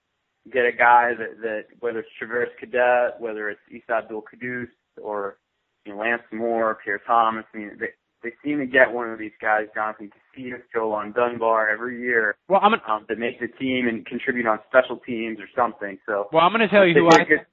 [0.53, 4.68] get a guy that that whether it's Travaris Cadet, whether it's Isa Abdul Quddus,
[5.03, 5.39] or
[5.84, 7.45] you know, Lance Moore, Pierre Thomas.
[7.53, 7.89] I mean, they
[8.22, 12.37] they seem to get one of these guys, Jonathan Casillas, Jo-Lonn Dunbar, every year.
[12.49, 15.99] Well, I'm gonna, um, that make the team and contribute on special teams or something.
[16.07, 17.24] So well, I'm going to tell you who I.
[17.24, 17.47] Could,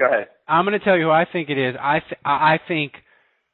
[0.00, 0.28] go ahead.
[0.48, 1.76] I'm going to tell you who I think it is.
[1.80, 2.94] I th- I think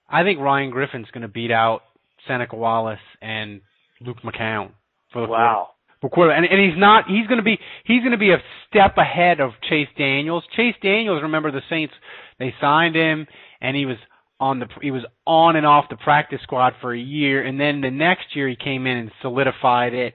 [0.08, 1.82] I think Ryan Griffin's going to beat out
[2.26, 3.60] Seneca Wallace and
[4.00, 4.70] Luke McCown
[5.12, 5.70] for the wow.
[6.00, 7.04] For quarter, and, and he's not.
[7.08, 7.58] He's going to be.
[7.84, 10.44] He's going to be a step ahead of Chase Daniels.
[10.54, 11.94] Chase Daniels, remember the Saints?
[12.38, 13.26] They signed him,
[13.62, 13.96] and he was
[14.38, 14.66] on the.
[14.82, 18.36] He was on and off the practice squad for a year, and then the next
[18.36, 20.14] year he came in and solidified it,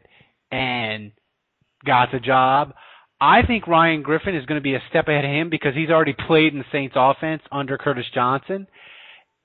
[0.52, 1.12] and
[1.84, 2.74] got the job.
[3.22, 5.92] I think Ryan Griffin is going to be a step ahead of him because he's
[5.92, 8.66] already played in the Saints offense under Curtis Johnson.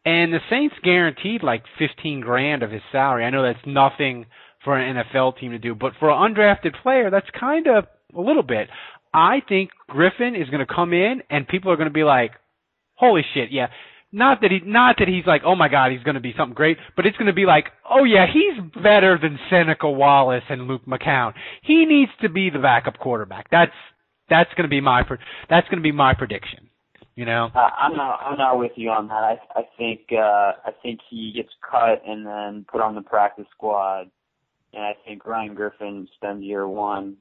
[0.06, 3.24] And the Saints guaranteed like 15 grand of his salary.
[3.26, 4.24] I know that's nothing
[4.64, 7.84] for an NFL team to do, but for an undrafted player, that's kind of
[8.16, 8.68] a little bit.
[9.12, 12.32] I think Griffin is going to come in and people are going to be like,
[12.94, 13.68] "Holy shit, yeah."
[14.16, 16.54] Not that he not that he's like, "Oh my god, he's going to be something
[16.54, 20.66] great," but it's going to be like, "Oh yeah, he's better than Seneca Wallace and
[20.66, 21.34] Luke McCown.
[21.62, 23.76] He needs to be the backup quarterback." That's
[24.30, 25.02] that's going to be my
[25.50, 26.70] that's going to be my prediction.
[27.14, 29.22] You know, uh, I'm not I'm not with you on that.
[29.22, 33.46] I I think uh I think he gets cut and then put on the practice
[33.54, 34.10] squad,
[34.72, 37.18] and I think Ryan Griffin spends year one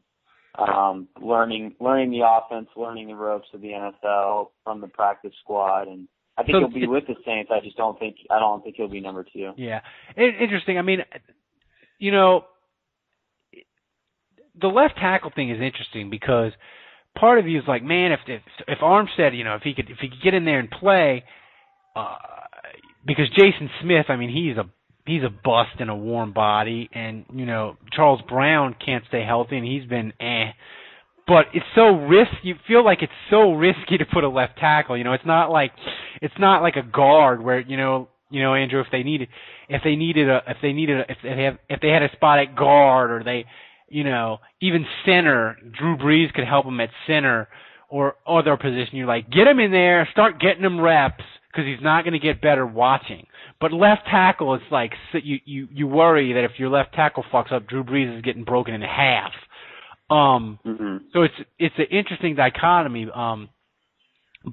[0.58, 5.90] um learning learning the offense, learning the ropes of the NFL from the practice squad,
[5.90, 6.08] and
[6.38, 7.50] I think So he'll be it- with the Saints.
[7.54, 9.54] I just don't think I don't think he'll be number two.
[9.58, 9.82] Yeah,
[10.16, 10.78] it, interesting.
[10.78, 11.00] I mean,
[12.00, 12.46] you know,
[14.60, 16.52] the left tackle thing is interesting because
[17.18, 19.90] part of you is like, man, if if if Armstead, you know, if he could
[19.90, 21.24] if he could get in there and play,
[21.96, 22.16] uh,
[23.06, 24.70] because Jason Smith, I mean, he's a
[25.06, 29.58] he's a bust in a warm body, and you know Charles Brown can't stay healthy,
[29.58, 30.52] and he's been eh.
[31.28, 32.38] But it's so risky.
[32.44, 34.96] You feel like it's so risky to put a left tackle.
[34.96, 35.72] You know, it's not like
[36.22, 39.30] it's not like a guard where you know you know Andrew if they needed
[39.68, 42.12] if they needed a if they needed a, if they have if they had a
[42.12, 43.46] spot at guard or they
[43.90, 47.48] you know even center Drew Brees could help them at center
[47.90, 48.98] or other position.
[48.98, 52.20] You're like get him in there, start getting him reps because he's not going to
[52.20, 53.26] get better watching.
[53.62, 57.52] But left tackle, it's like you you you worry that if your left tackle fucks
[57.52, 59.32] up, Drew Brees is getting broken in half.
[60.10, 63.08] Um, hmm so it's it's an interesting dichotomy.
[63.14, 63.50] Um,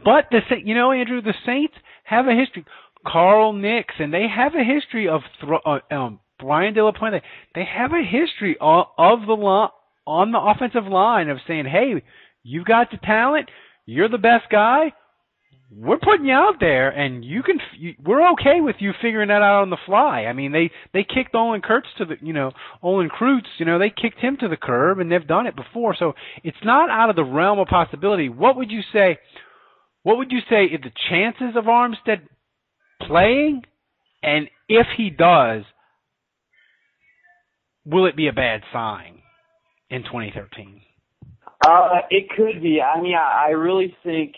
[0.05, 1.75] but the Sa- you know Andrew, the Saints
[2.05, 2.65] have a history.
[3.07, 7.21] Carl Nicks and they have a history of thro- uh, um, Brian De La Puente.
[7.55, 9.71] They have a history of, of the lo-
[10.07, 12.03] on the offensive line of saying, "Hey,
[12.43, 13.51] you've got the talent.
[13.87, 14.93] You're the best guy.
[15.75, 17.59] We're putting you out there, and you can.
[17.79, 20.25] You, we're okay with you figuring that out on the fly.
[20.25, 22.53] I mean, they they kicked Olin Kurtz to the, you know,
[22.83, 23.47] Olin Kreutz.
[23.59, 25.97] You know, they kicked him to the curb, and they've done it before.
[25.99, 26.13] So
[26.45, 28.29] it's not out of the realm of possibility.
[28.29, 29.19] What would you say?
[30.03, 32.21] What would you say if the chances of Armstead
[33.01, 33.63] playing,
[34.23, 35.63] and if he does,
[37.87, 39.21] will it be a bad sign
[39.89, 40.83] in 2013?
[41.67, 42.81] Uh, it could be.
[42.83, 44.35] I mean, I, I really think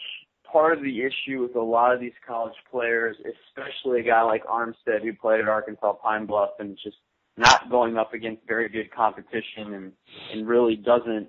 [0.54, 4.44] part of the issue with a lot of these college players, especially a guy like
[4.44, 6.96] Armstead who played at Arkansas Pine Bluff and just
[7.36, 9.92] not going up against very good competition and
[10.32, 11.28] and really doesn't.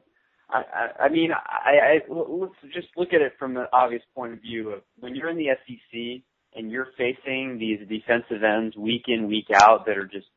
[0.51, 4.34] I I, I mean, I, I let's just look at it from the obvious point
[4.34, 6.21] of view of when you're in the SEC
[6.55, 10.28] and you're facing these defensive ends week in week out that are just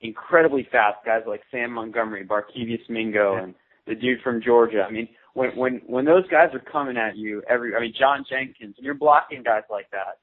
[0.00, 3.54] incredibly fast guys like Sam Montgomery, Barkevious Mingo, and
[3.88, 4.86] the dude from Georgia.
[4.88, 8.24] I mean, when when when those guys are coming at you every, I mean, John
[8.28, 10.18] Jenkins, and you're blocking guys like that.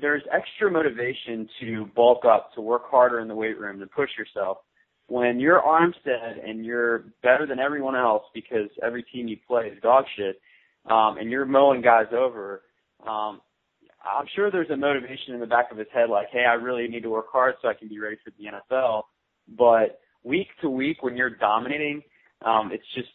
[0.00, 4.10] There's extra motivation to bulk up, to work harder in the weight room, to push
[4.18, 4.58] yourself.
[5.06, 9.82] When you're Armstead and you're better than everyone else because every team you play is
[9.82, 10.40] dog shit,
[10.90, 12.62] um, and you're mowing guys over,
[13.06, 13.42] um,
[14.04, 16.88] I'm sure there's a motivation in the back of his head, like, hey, I really
[16.88, 19.02] need to work hard so I can be ready for the NFL.
[19.56, 22.02] But week to week, when you're dominating,
[22.44, 23.08] um, it's just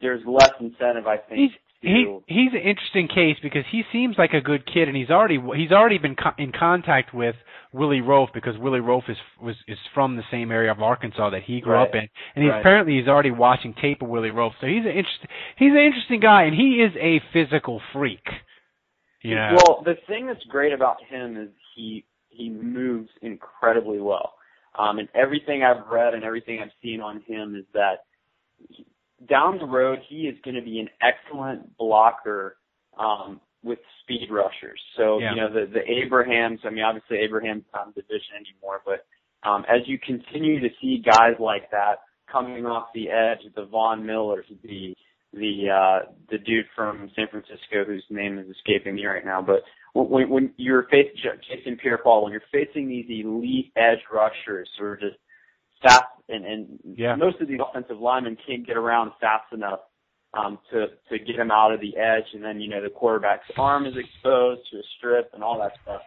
[0.00, 1.38] there's less incentive, I think.
[1.40, 1.50] He's
[1.82, 5.10] to, he he's an interesting case because he seems like a good kid, and he's
[5.10, 7.36] already he's already been co- in contact with
[7.72, 11.42] Willie Roaf because Willie Roaf is was is from the same area of Arkansas that
[11.42, 11.88] he grew Right.
[11.88, 12.60] up in, and he's Right.
[12.60, 14.52] apparently he's already watching tape of Willie Roaf.
[14.60, 18.26] So he's an interesting he's an interesting guy, and he is a physical freak.
[19.22, 19.52] Yeah.
[19.66, 24.34] Well, the thing that's great about him is he he moves incredibly well.
[24.78, 28.04] Um, and everything I've read and everything I've seen on him is that
[29.28, 32.56] down the road he is going to be an excellent blocker
[32.98, 34.80] um, with speed rushers.
[34.96, 35.30] So Yeah.
[35.30, 36.60] you know the the Abrahams.
[36.64, 39.06] I mean, obviously Abraham's not in the division anymore, but
[39.48, 42.00] um, as you continue to see guys like that
[42.30, 44.94] coming off the edge, the Von Millers, the
[45.32, 49.62] the uh the dude from San Francisco whose name is escaping me right now, but
[49.94, 51.16] when when you're facing
[51.48, 55.16] Jason Pierre-Paul, when you're facing these elite edge rushers who are just
[55.86, 57.14] fast and and Yeah.
[57.16, 59.80] most of the offensive linemen can't get around fast enough
[60.34, 63.46] um to to get him out of the edge and then you know the quarterback's
[63.56, 66.02] arm is exposed to a strip and all that stuff.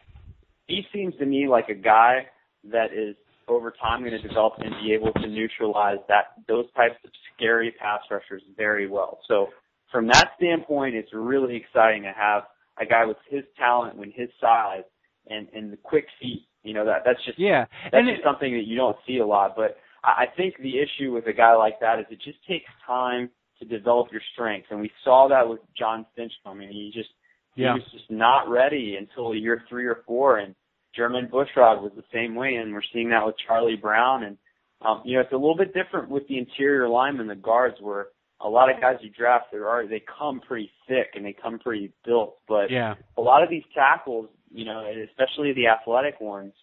[0.67, 2.27] He seems to me like a guy
[2.71, 3.15] that is
[3.47, 7.71] over time going to develop and be able to neutralize that those types of scary
[7.79, 9.19] pass rushers very well.
[9.27, 9.47] So
[9.91, 12.43] from that standpoint, it's really exciting to have
[12.79, 14.83] a guy with his talent, when his size,
[15.27, 16.45] and and the quick feet.
[16.63, 19.17] You know that that's just yeah, that's and just it, something that you don't see
[19.17, 19.55] a lot.
[19.55, 22.69] But I I think the issue with a guy like that is it just takes
[22.85, 23.29] time
[23.59, 26.51] to develop your strengths, and we saw that with Jon Stinchcomb.
[26.51, 27.09] I mean, he just
[27.55, 27.73] yeah.
[27.73, 30.55] he was just not ready until year three or four, and
[30.97, 34.23] Jermon Bushrod was the same way, and we're seeing that with Charlie Brown.
[34.23, 34.37] And
[34.81, 38.07] um, you know, it's a little bit different with the interior linemen, the guards, where
[38.41, 41.59] a lot of guys you draft, they are they come pretty thick and they come
[41.59, 42.95] pretty built, but yeah.
[43.17, 46.53] a lot of these tackles, you know, especially the athletic ones,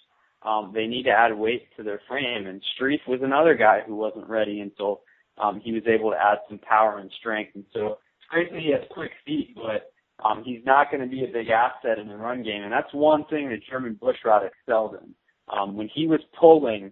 [0.43, 2.47] um, they need to add weight to their frame.
[2.47, 5.01] And Strief was another guy who wasn't ready until
[5.39, 7.53] um, he was able to add some power and strength.
[7.55, 9.93] And so it's great that he has quick feet, but
[10.25, 12.63] um, he's not going to be a big asset in the run game.
[12.63, 15.15] And that's one thing that Jermon Bushrod excelled in.
[15.49, 16.91] Um, when he was pulling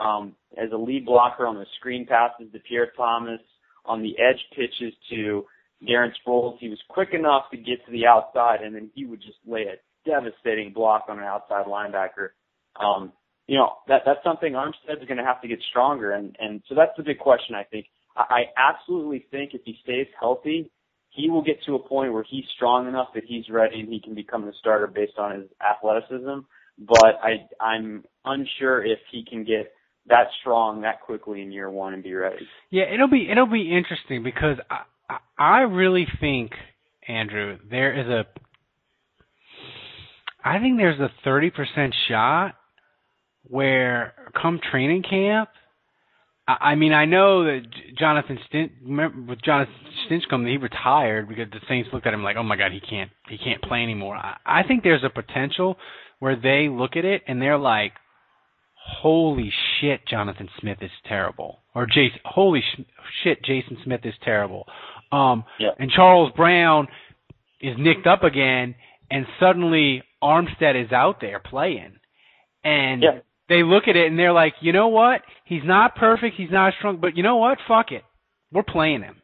[0.00, 3.40] um, as a lead blocker on the screen passes to Pierre Thomas,
[3.84, 5.44] on the edge pitches to
[5.88, 9.20] Darren Sproles, he was quick enough to get to the outside, and then he would
[9.20, 12.30] just lay a devastating block on an outside linebacker.
[12.80, 13.12] Um,
[13.46, 16.74] you know that that's something Armstead's going to have to get stronger, and and so
[16.74, 17.54] that's the big question.
[17.54, 17.86] I think
[18.16, 20.70] I, I absolutely think if he stays healthy,
[21.10, 24.00] he will get to a point where he's strong enough that he's ready and he
[24.00, 26.40] can become the starter based on his athleticism.
[26.78, 29.72] But I I'm unsure if he can get
[30.06, 32.46] that strong that quickly in year one and be ready.
[32.70, 36.52] Yeah, it'll be it'll be interesting because I I, I really think
[37.06, 38.24] Andrew there is a
[40.44, 42.54] I think there's a thirty percent shot
[43.44, 45.48] where come training camp.
[46.48, 47.62] I, mean, I know that
[47.98, 48.38] Jonathan
[48.82, 49.72] remember with Jonathan
[50.10, 53.10] Stinchcomb he retired because the Saints looked at him like, oh my god, he can't
[53.28, 54.16] he can't play anymore.
[54.16, 55.76] I, I think there's a potential
[56.18, 57.92] where they look at it and they're like,
[58.74, 62.80] holy shit, Jonathan Smith is terrible, or Jason, holy sh-
[63.22, 64.66] shit, Jason Smith is terrible.
[65.12, 65.70] Um, Yeah.
[65.78, 66.88] and Charles Brown
[67.60, 68.74] is nicked up again,
[69.10, 71.96] and suddenly Armstead is out there playing,
[72.64, 73.18] and Yeah.
[73.48, 75.22] they look at it and they're like, you know what?
[75.44, 77.58] He's not perfect, he's not strong, but you know what?
[77.66, 78.04] Fuck it,
[78.52, 79.16] we're playing him.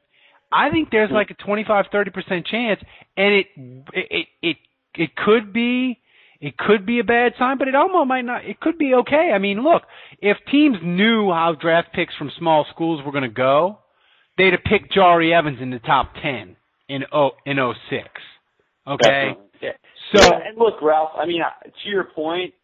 [0.50, 2.80] I think there's like a 25 30 percent chance,
[3.16, 3.46] and it
[3.92, 4.56] it it
[4.94, 6.00] it could be
[6.40, 8.44] it could be a bad sign, but it almost might not.
[8.44, 9.32] It could be okay.
[9.34, 9.82] I mean, look,
[10.20, 13.80] if teams knew how draft picks from small schools were going to go,
[14.38, 16.56] they'd have picked Jahri Evans in the top ten
[16.88, 18.08] in oh in oh six.
[18.86, 19.72] Okay, Yeah.
[20.14, 21.10] So Yeah, and look, Ralph.
[21.16, 22.54] I mean, to your point,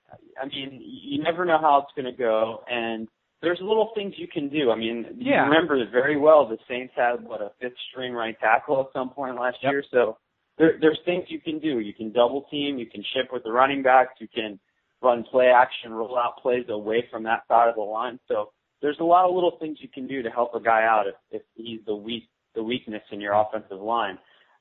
[0.41, 3.09] I mean, you never know how it's going to go, and
[3.43, 4.71] there's little things you can do.
[4.71, 8.81] I mean, you remember very well the Saints had what a fifth string right tackle
[8.81, 9.73] at some point last Yep.
[9.73, 9.85] year.
[9.91, 10.17] So
[10.57, 11.81] there, there's things you can do.
[11.81, 12.79] You can double team.
[12.79, 14.15] You can ship with the running backs.
[14.19, 14.59] You can
[15.03, 18.19] run play action, roll out plays away from that side of the line.
[18.29, 21.05] So there's a lot of little things you can do to help a guy out
[21.07, 22.25] if, if he's the weak
[22.55, 24.17] the weakness in your offensive line.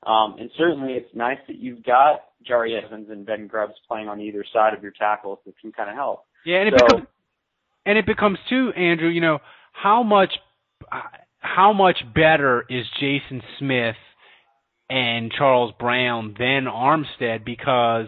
[0.06, 4.20] Um, and certainly it's nice that you've got Jahri Evans and Ben Grubbs playing on
[4.20, 6.24] either side of your tackles that can kind of help.
[6.44, 7.08] yeah, and it so- becomes
[7.86, 9.08] and it becomes too, Andrew.
[9.08, 9.38] You know
[9.72, 10.32] how much
[11.38, 13.96] how much better is Jason Smith
[14.90, 18.06] and Charles Brown than Armstead because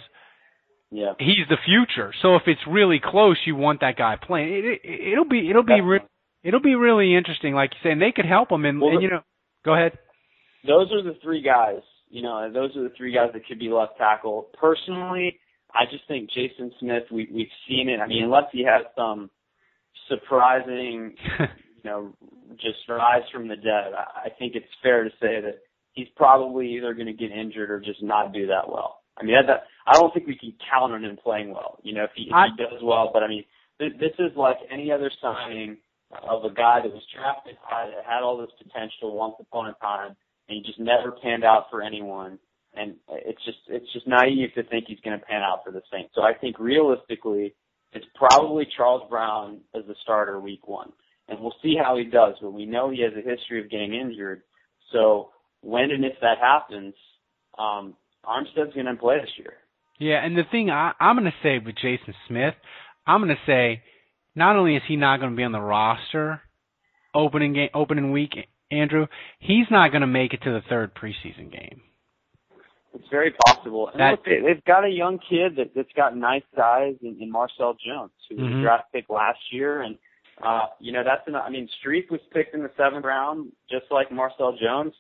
[0.90, 1.12] Yeah.
[1.18, 2.12] he's the future.
[2.22, 4.52] So if it's really close, you want that guy playing.
[4.54, 6.00] It, it, it'll be it'll be re-
[6.42, 8.64] it'll be really interesting, like you say, and they could help him.
[8.64, 9.20] And, Well, and you know,
[9.64, 9.98] go ahead.
[10.66, 13.68] Those are the three guys You know, those are the three guys that could be
[13.68, 14.48] left tackle.
[14.58, 15.38] Personally,
[15.72, 17.04] I just think Jason Smith.
[17.10, 18.00] We we've seen it.
[18.00, 19.30] I mean, unless he has some
[20.08, 22.12] surprising, you know,
[22.54, 25.58] just rise from the dead, I, I think it's fair to say that
[25.92, 29.00] he's probably either going to get injured or just not do that well.
[29.18, 31.78] I mean, that, I don't think we can count on him playing well.
[31.82, 33.44] You know, if he, if he does well, but I mean,
[33.78, 35.78] th- this is like any other signing
[36.28, 39.74] of a guy that was drafted high, that had all this potential once upon a
[39.80, 40.16] time,
[40.48, 42.38] and he just never panned out for anyone.
[42.74, 45.82] And it's just it's just naive to think he's going to pan out for the
[45.90, 46.12] Saints.
[46.14, 47.54] So I think realistically,
[47.92, 50.92] it's probably Charles Brown as the starter week one,
[51.28, 52.34] and we'll see how he does.
[52.40, 54.42] But we know he has a history of getting injured.
[54.92, 55.30] So
[55.62, 56.94] when and if that happens,
[57.58, 57.94] um,
[58.24, 59.54] Armstead's going to play this year.
[59.98, 62.54] Yeah, and the thing I, I'm going to say with Jason Smith,
[63.06, 63.82] I'm going to say
[64.34, 66.42] not only is he not going to be on the roster
[67.14, 68.32] opening game, opening week,
[68.70, 69.06] Andrew,
[69.38, 71.80] he's not going to make it to the third preseason game.
[72.94, 73.88] It's very possible.
[73.90, 77.18] And that, look, they, they've got a young kid that, that's got nice size in,
[77.20, 78.60] in Marcel Jones, who was mm-hmm.
[78.60, 79.96] a draft pick last year, and
[80.42, 81.34] uh, you know that's an.
[81.34, 84.94] I mean, Strief was picked in the seventh round, just like Marcel Jones.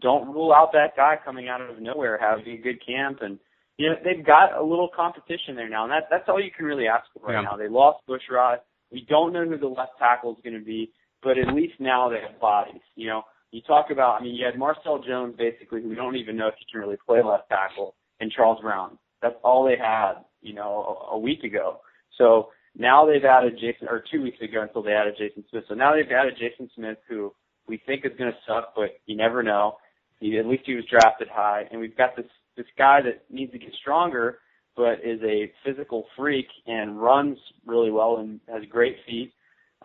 [0.00, 3.38] Don't rule out that guy coming out of nowhere having a good camp, and
[3.76, 6.66] you know they've got a little competition there now, and that that's all you can
[6.66, 7.42] really ask for right yeah.
[7.42, 7.56] now.
[7.56, 8.58] They lost Bushrod.
[8.92, 10.92] We don't know who the left tackle is going to be,
[11.22, 12.80] but at least now they have bodies.
[12.94, 16.16] You know, you talk about, I mean, you had Marcel Jones basically, who we don't
[16.16, 18.98] even know if he can really play left tackle, and Charles Brown.
[19.22, 21.80] That's all they had, you know, a, a week ago.
[22.16, 25.64] So now they've added Jason, or two weeks ago until they added Jason Smith.
[25.68, 27.32] So now they've added Jason Smith, who
[27.66, 29.76] we think is going to suck, but you never know.
[30.20, 33.52] He, at least he was drafted high, and we've got this this guy that needs
[33.52, 34.38] to get stronger,
[34.76, 39.32] but is a physical freak and runs really well and has great feet.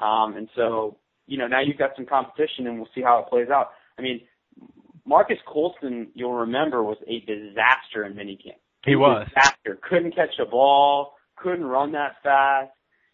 [0.01, 0.97] Um, and so
[1.27, 3.71] you know, now you've got some competition and we'll see how it plays out.
[3.97, 4.21] I mean,
[5.05, 8.59] Marques Colston, you'll remember, was a disaster in minicamp.
[8.83, 9.27] He, he was.
[9.27, 9.79] Disaster.
[9.87, 12.71] Couldn't catch a ball, couldn't run that fast.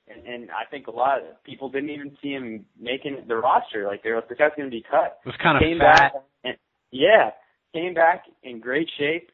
[0.07, 3.87] And, and I think a lot of people didn't even see him making the roster.
[3.87, 5.19] Like, they're like, this guy's going to be cut.
[5.25, 5.95] It was kind of came fat.
[5.95, 6.57] Back and,
[6.91, 7.29] yeah,
[7.73, 9.31] came back in great shape,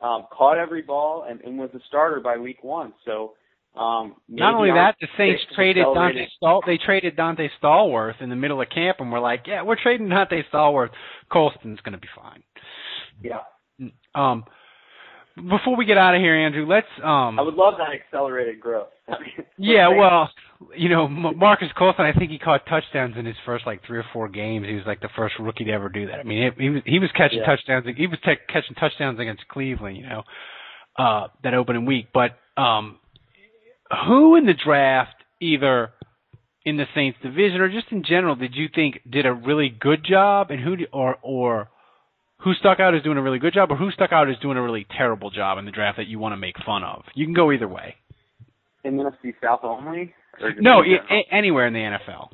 [0.00, 2.92] um, caught every ball, and, and was a starter by week one.
[3.04, 3.34] So,
[3.76, 6.62] um, Not only that, the Saints traded Dante Stall.
[6.66, 10.08] They traded Donté Stallworth in the middle of camp, and we're like, yeah, we're trading
[10.08, 10.90] Donté Stallworth.
[11.30, 12.42] Colston's going to be fine.
[13.22, 13.90] Yeah.
[14.14, 14.44] Um,
[15.36, 16.86] before we get out of here, Andrew, let's.
[17.02, 18.88] Um, I would love that accelerated growth.
[19.58, 20.28] yeah, well,
[20.76, 24.04] you know, Marques Colston, I think he caught touchdowns in his first like three or
[24.12, 24.66] four games.
[24.66, 26.16] He was like the first rookie to ever do that.
[26.18, 27.46] I mean, he, he was he was catching yeah.
[27.46, 27.86] touchdowns.
[27.96, 30.22] He was t- catching touchdowns against Cleveland, you know,
[30.98, 32.08] uh, that opening week.
[32.12, 32.98] But um,
[34.06, 35.90] who in the draft, either
[36.64, 40.04] in the Saints division or just in general, did you think did a really good
[40.04, 41.68] job, and who or or
[42.38, 44.56] who stuck out as doing a really good job, or who stuck out as doing
[44.56, 47.02] a really terrible job in the draft that you want to make fun of?
[47.14, 47.96] You can go either way.
[48.84, 50.14] In the NFC South only?
[50.58, 50.82] No,
[51.30, 52.28] anywhere in the NFL.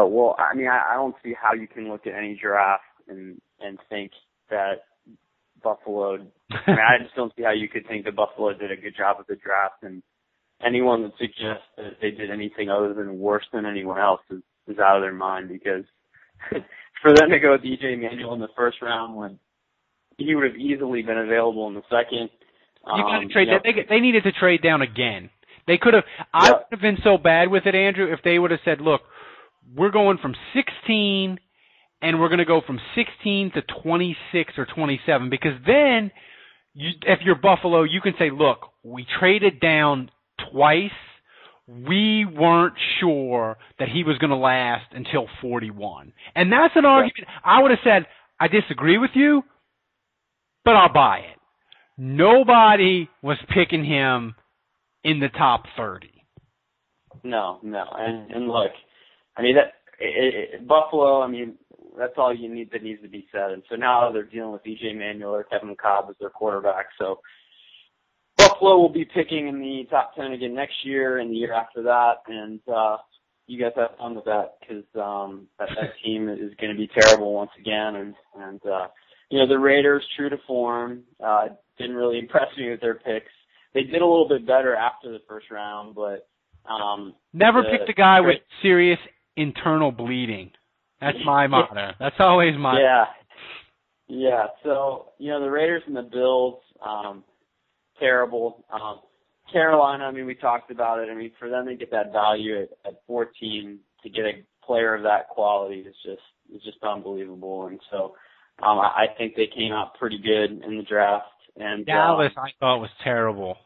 [0.00, 2.84] Oh well, I mean, I, I don't see how you can look at any draft
[3.08, 4.12] and and think
[4.50, 4.84] that
[5.62, 6.18] Buffalo.
[6.50, 8.96] I mean, I just don't see how you could think that Buffalo did a good
[8.96, 10.02] job of the draft and
[10.64, 14.78] anyone that suggests that they did anything other than worse than anyone else is, is
[14.78, 15.84] out of their mind because
[17.02, 19.38] for them to go with EJ Manuel in the first round when
[20.18, 22.30] he would have easily been available in the second.
[22.86, 23.48] You got to um, trade.
[23.48, 25.30] You know, they they needed to trade down again.
[25.66, 26.04] They could have.
[26.34, 29.02] I would have been so bad with it, Andrew, if they would have said, "Look,
[29.76, 31.38] we're going from 16,
[32.02, 36.10] and we're going to go from 16 to 26 or 27," because then,
[36.74, 40.10] you, if you're Buffalo, you can say, "Look, we traded down
[40.50, 40.90] twice,
[41.68, 46.12] we weren't sure that he was going to last until 41.
[46.34, 47.28] And that's an argument.
[47.44, 48.06] I would have said,
[48.40, 49.42] I disagree with you,
[50.64, 51.38] but I'll buy it.
[51.96, 54.34] Nobody was picking him
[55.04, 56.08] in the top 30.
[57.22, 57.84] No, no.
[57.96, 58.72] And, and look,
[59.36, 61.54] I mean, that it, it, Buffalo, I mean,
[61.98, 63.50] that's all you need that needs to be said.
[63.52, 66.86] And so now they're dealing with EJ Manuel or Kevin Kolb as their quarterback.
[66.98, 67.20] So
[68.62, 71.82] Buffalo will be picking in the top 10 again next year and the year after
[71.82, 72.18] that.
[72.28, 72.98] And, uh,
[73.48, 76.88] you guys have fun with that because, um, that, that team is going to be
[77.00, 77.96] terrible once again.
[77.96, 78.86] And, and, uh,
[79.30, 83.32] you know, the Raiders, true to form, uh, didn't really impress me with their picks.
[83.74, 86.28] They did a little bit better after the first round, but,
[86.70, 89.00] um, never the, picked a guy with serious
[89.36, 90.52] internal bleeding.
[91.00, 91.94] That's my motto.
[91.98, 92.80] That's always my.
[92.80, 93.04] Yeah.
[94.06, 94.46] Yeah.
[94.62, 97.24] So, you know, the Raiders and the Bills, um,
[98.02, 98.64] terrible.
[98.72, 99.00] Um,
[99.52, 101.08] Carolina, I mean, we talked about it.
[101.10, 104.32] I mean, for them to get that value at, at 14 to get a
[104.66, 106.22] player of that quality is just
[106.54, 107.66] is just unbelievable.
[107.66, 108.14] And so,
[108.62, 111.26] Um, I, I think they came out pretty good in the draft.
[111.56, 113.56] And Dallas, um, I thought was terrible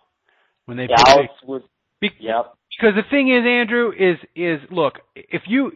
[0.66, 1.48] when they Dallas picked.
[1.48, 1.62] was.
[2.00, 2.52] Be- Yep.
[2.78, 5.72] Because the thing is, Andrew, is is look, if you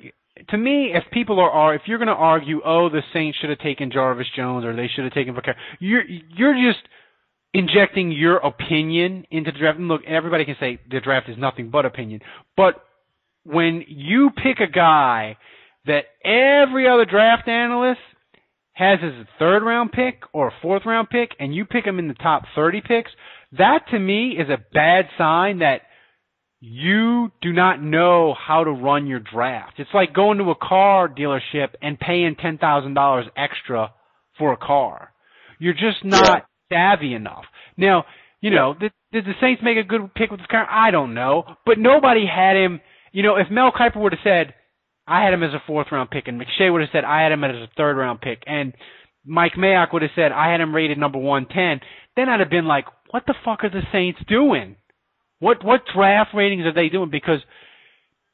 [0.51, 3.51] to me, if people are, are if you're going to argue, oh, the Saints should
[3.51, 6.03] have taken Jarvis Jones or they should have taken Vaccaro, you're
[6.37, 6.85] you're just
[7.53, 9.79] injecting your opinion into the draft.
[9.79, 12.21] And look, everybody can say the draft is nothing but opinion,
[12.57, 12.85] but
[13.45, 15.37] when you pick a guy
[15.87, 18.01] that every other draft analyst
[18.73, 21.99] has as a third round pick or a fourth round pick, and you pick him
[21.99, 23.11] in the top 30 picks,
[23.53, 25.83] that to me is a bad sign that
[26.61, 29.75] you do not know how to run your draft.
[29.79, 33.93] It's like going to a car dealership and paying $10,000 extra
[34.39, 35.13] for a car.
[35.59, 37.45] You're just not savvy enough.
[37.77, 38.05] Now,
[38.41, 40.67] you know, did, did the Saints make a good pick with this car?
[40.71, 42.81] I don't know, but nobody had him.
[43.13, 44.55] You know, if Mel Kiper would have said,
[45.07, 47.33] I had him as a fourth round pick, and McShay would have said, I had
[47.33, 48.73] him as a third round pick, and
[49.25, 52.67] Mike Mayock would have said, I had him rated number 110, then I'd have been
[52.67, 54.77] like, what the fuck are the Saints doing?
[55.41, 57.11] What what draft ratings are they doing?
[57.11, 57.41] Because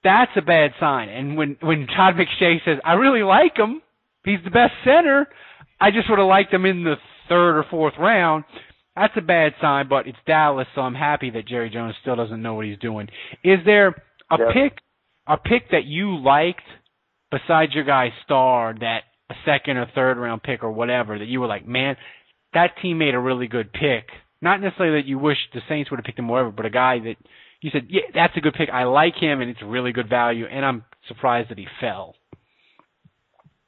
[0.02, 1.08] that's a bad sign.
[1.08, 3.80] And when when Todd McShay says, I really like him,
[4.24, 5.26] he's the best center,
[5.80, 6.96] I just would have liked them in the
[7.28, 8.44] third or fourth round.
[8.94, 12.40] That's a bad sign, but it's Dallas, so I'm happy that Jerry Jones still doesn't
[12.40, 13.08] know what he's doing.
[13.44, 13.88] Is there
[14.30, 14.52] a Yep.
[14.52, 14.78] pick
[15.26, 16.62] a pick that you liked
[17.30, 21.40] besides your guy Star that a second or third round pick or whatever that you
[21.40, 21.96] were like, man,
[22.54, 24.08] that team made a really good pick.
[24.40, 27.00] Not necessarily that you wish the Saints would have picked him wherever, but a guy
[27.00, 27.16] that
[27.60, 28.68] you said, yeah, that's a good pick.
[28.70, 32.14] I like him, and it's really good value, and I'm surprised that he fell.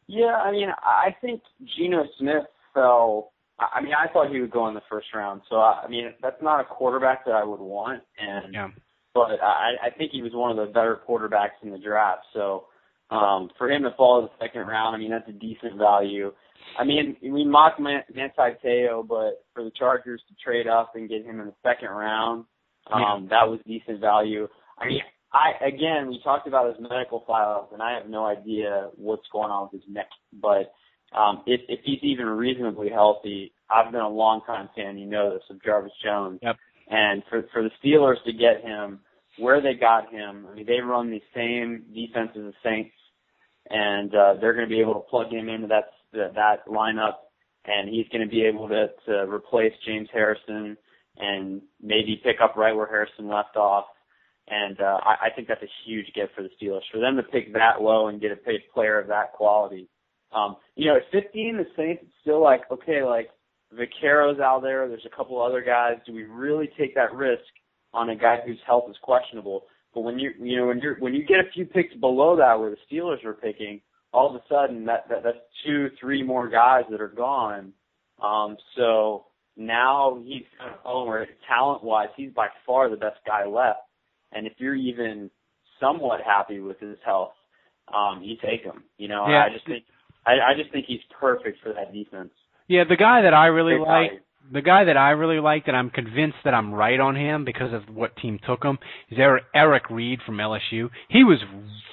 [0.08, 1.42] Yeah, I mean, I think
[1.76, 2.44] Geno Smith
[2.74, 3.32] fell.
[3.60, 5.42] I mean, I thought he would go in the first round.
[5.50, 8.68] So I mean, that's not a quarterback that I would want, and Yeah.
[9.14, 12.22] but I, I think he was one of the better quarterbacks in the draft.
[12.32, 12.64] So
[13.10, 16.32] um, for him to fall to the second round, I mean, that's a decent value.
[16.78, 21.08] I mean, we mock Man- Manti Te'o, but for the Chargers to trade up and
[21.08, 22.44] get him in the second round,
[22.92, 24.46] um, that was decent value.
[24.78, 25.00] I mean,
[25.32, 29.50] I again, we talked about his medical files, and I have no idea what's going
[29.50, 30.08] on with his neck.
[30.32, 30.72] But
[31.16, 34.98] um, if if he's even reasonably healthy, I've been a long time fan.
[34.98, 36.38] You know this of Jarvis Jones.
[36.42, 36.56] Yep.
[36.88, 39.00] And for for the Steelers to get him
[39.38, 42.94] where they got him, I mean, they run the same defense as the Saints,
[43.70, 47.16] and uh, they're going to be able to plug him into that that, that lineup,
[47.66, 50.76] and he's going to be able to to replace James Harrison
[51.18, 53.84] and maybe pick up right where Harrison left off.
[54.50, 56.80] And uh, I, I think that's a huge gift for the Steelers.
[56.92, 59.88] For them to pick that low and get a paid player of that quality.
[60.34, 63.28] Um, you know, at 15, the Saints, it's still like, okay, like
[63.72, 64.88] Vaccaro's out there.
[64.88, 65.96] There's a couple other guys.
[66.06, 67.42] Do we really take that risk
[67.92, 69.64] on a guy whose health is questionable?
[69.94, 72.58] But when you, you know, when you're when you get a few picks below that,
[72.58, 73.80] where the Steelers are picking,
[74.12, 77.72] all of a sudden that, that that's two, three more guys that are gone.
[78.22, 79.26] Um, so
[79.56, 83.80] now he's kind of oh, talent wise, he's by far the best guy left.
[84.32, 85.30] And if you're even
[85.80, 87.32] somewhat happy with his health,
[87.94, 88.84] um, you take him.
[88.98, 89.44] You know, Yeah.
[89.44, 89.84] I just think
[90.26, 92.30] I, I just think he's perfect for that defense.
[92.66, 94.22] Yeah, the guy that I really like,
[94.52, 97.72] the guy that I really like, and I'm convinced that I'm right on him because
[97.72, 98.78] of what team took him,
[99.10, 100.90] is Eric, Eric Reid from LSU.
[101.08, 101.38] He was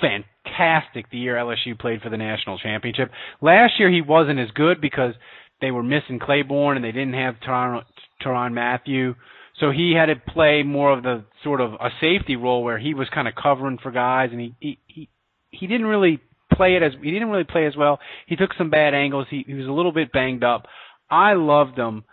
[0.02, 3.10] fantastic the year LSU played for the national championship.
[3.42, 5.14] Last year he wasn't as good because
[5.62, 7.84] they were missing Claiborne and they didn't have Tyrann,
[8.22, 9.16] Tyrann Mathieu.
[9.60, 12.93] So he had to play more of the sort of a safety role where he
[12.93, 15.10] was kind of covering for guys and he he he,
[15.49, 16.20] he didn't really
[16.53, 17.99] play it as he didn't really play as well.
[18.28, 19.28] He took some bad angles.
[19.30, 20.66] He he was a little bit banged up.
[21.10, 22.03] I loved him.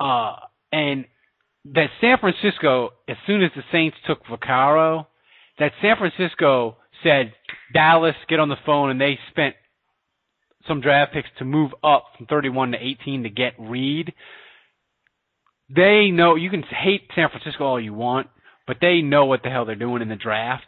[0.00, 0.36] Uh
[0.72, 1.04] and
[1.74, 5.06] that San Francisco, as soon as the Saints took Vaccaro,
[5.58, 7.32] that San Francisco said,
[7.72, 9.54] Dallas, get on the phone, and they spent
[10.66, 14.12] some draft picks to move up from 31 to 18 to get Reid.
[15.74, 18.28] They know you can hate San Francisco all you want,
[18.66, 20.64] but they know what the hell they're doing in the draft.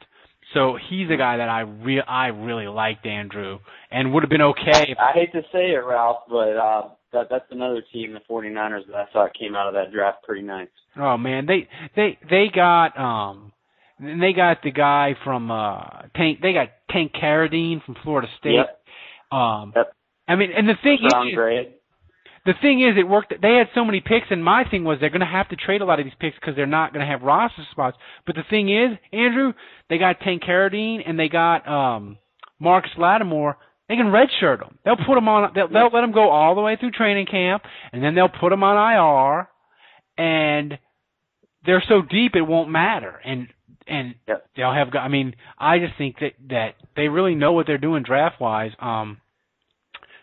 [0.55, 4.43] So he's a guy that I re- I really liked, Andrew, and would have been
[4.43, 4.95] okay.
[4.99, 6.83] I hate to say it, Ralph, but uh,
[7.13, 10.43] that that's another team, the 49ers, that I thought came out of that draft pretty
[10.43, 10.69] nice.
[10.97, 13.53] oh man, they they they got um
[14.01, 16.41] they got the guy from uh Tank.
[16.43, 18.55] They got Tank Carradine from Florida State.
[18.55, 18.83] Yep.
[19.31, 19.93] Um, Yep.
[20.27, 21.13] I mean, and the thing is.
[22.47, 23.35] The thing is, it worked.
[23.43, 25.83] They had so many picks, and my thing was they're going to have to trade
[25.83, 27.99] a lot of these picks because they're not going to have roster spots.
[28.27, 29.53] But the thing is, Andrew,
[29.91, 32.17] they got Tank Carradine and they got um
[32.59, 33.57] Marcus Lattimore.
[33.89, 34.79] They can redshirt them.
[34.85, 35.51] They'll put them on.
[35.55, 37.63] They'll, they'll let them go all the way through training camp,
[37.93, 38.77] and then they'll put them on
[39.37, 39.49] IR,
[40.17, 40.79] and
[41.67, 43.21] they're so deep it won't matter.
[43.25, 43.49] And
[43.87, 44.47] and Yep.
[44.57, 44.89] they'll have.
[44.95, 48.71] I mean, I just think that that they really know what they're doing draft wise.
[48.79, 49.19] Um,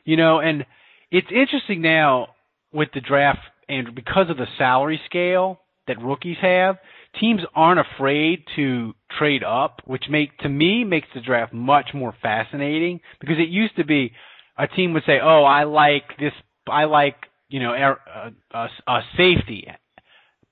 [0.06, 0.66] you know, and
[1.12, 2.30] it's interesting now
[2.74, 3.40] with the draft,
[3.70, 6.78] and because of the salary scale that rookies have,
[7.20, 12.14] teams aren't afraid to trade up, which make to me makes the draft much more
[12.22, 14.12] fascinating because it used to be
[14.58, 16.34] a team would say, "Oh, I like this,
[16.68, 17.16] I like
[17.50, 19.68] you know a, uh, a, a safety,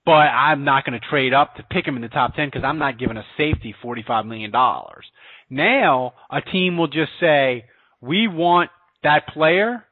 [0.06, 2.64] but I'm not going to trade up to pick him in the top ten because
[2.64, 5.06] I'm not giving a safety forty five million dollars."
[5.50, 7.66] Now a team will just say,
[8.02, 8.70] "We want
[9.04, 9.84] that player,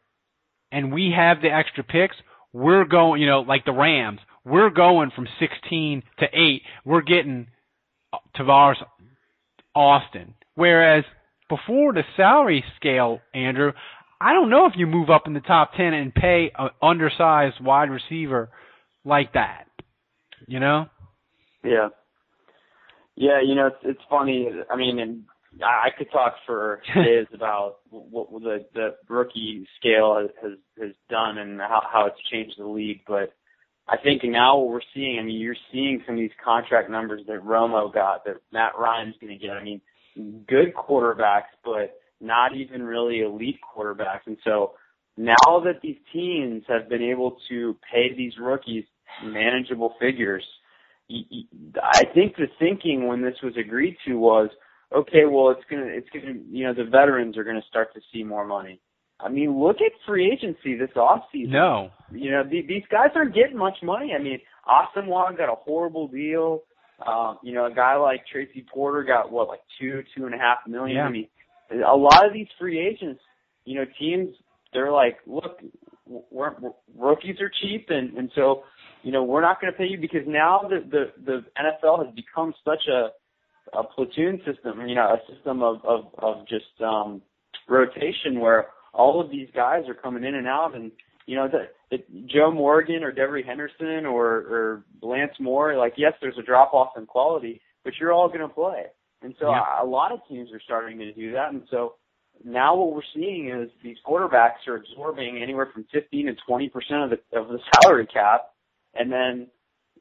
[0.74, 2.16] and we have the extra picks.
[2.52, 6.62] We're going, you know, like the Rams." We're going from 16 to 8.
[6.84, 7.48] We're getting
[8.12, 8.76] uh, Tavares
[9.74, 10.34] Austin.
[10.56, 11.06] Whereas
[11.50, 13.72] before the salary scale, Andrew,
[14.20, 17.62] I don't know if you move up in the top 10 and pay an undersized
[17.62, 18.50] wide receiver
[19.06, 19.68] like that.
[20.48, 20.88] You know?
[21.64, 21.90] Yeah.
[23.16, 24.50] Yeah, you know, it's it's funny.
[24.72, 25.24] I mean, and
[25.62, 31.60] I could talk for days about what the the rookie scale has has done and
[31.60, 33.34] how how it's changed the league, but
[33.88, 37.22] I think now what we're seeing, I mean, you're seeing some of these contract numbers
[37.28, 39.58] that Romo got, that Matt Ryan's going to get.
[39.58, 39.82] I mean,
[40.48, 44.22] good quarterbacks, but not even really elite quarterbacks.
[44.26, 44.74] And so
[45.18, 48.86] now that these teams have been able to pay these rookies
[49.24, 50.44] manageable figures,
[51.12, 54.50] I think the thinking when this was agreed to was,
[54.96, 58.24] okay, well, it's gonna, it's gonna, you know, the veterans are gonna start to see
[58.24, 58.80] more money.
[59.20, 61.50] I mean, look at free agency this offseason.
[61.50, 61.90] No.
[62.12, 64.14] You know, the, these guys aren't getting much money.
[64.18, 66.64] I mean, Austin Wong got a horrible deal.
[67.06, 70.38] Um, you know, a guy like Tracy Porter got what, like two, two and a
[70.38, 70.98] half million.
[70.98, 71.06] Yeah.
[71.06, 71.28] I mean,
[71.72, 73.22] a lot of these free agents,
[73.66, 74.30] you know, teams,
[74.74, 75.60] they're like, look,
[76.06, 78.64] we're, we're rookies are cheap, and and so,
[79.04, 82.14] you know, we're not going to pay you because now the the the NFL has
[82.14, 83.10] become such a
[83.72, 87.22] a platoon system, you know, a system of of of just um
[87.68, 90.92] rotation where all of these guys are coming in and out, and
[91.26, 96.14] you know, the, the Joe Morgan or Devery Henderson or or Lance Moore, like yes,
[96.22, 98.84] there's a drop off in quality, but you're all going to play,
[99.22, 99.62] and so Yeah.
[99.82, 101.96] a, a lot of teams are starting to do that, and so
[102.44, 107.04] now what we're seeing is these quarterbacks are absorbing anywhere from 15 to 20 percent
[107.04, 108.50] of the of the salary cap,
[108.94, 109.48] and then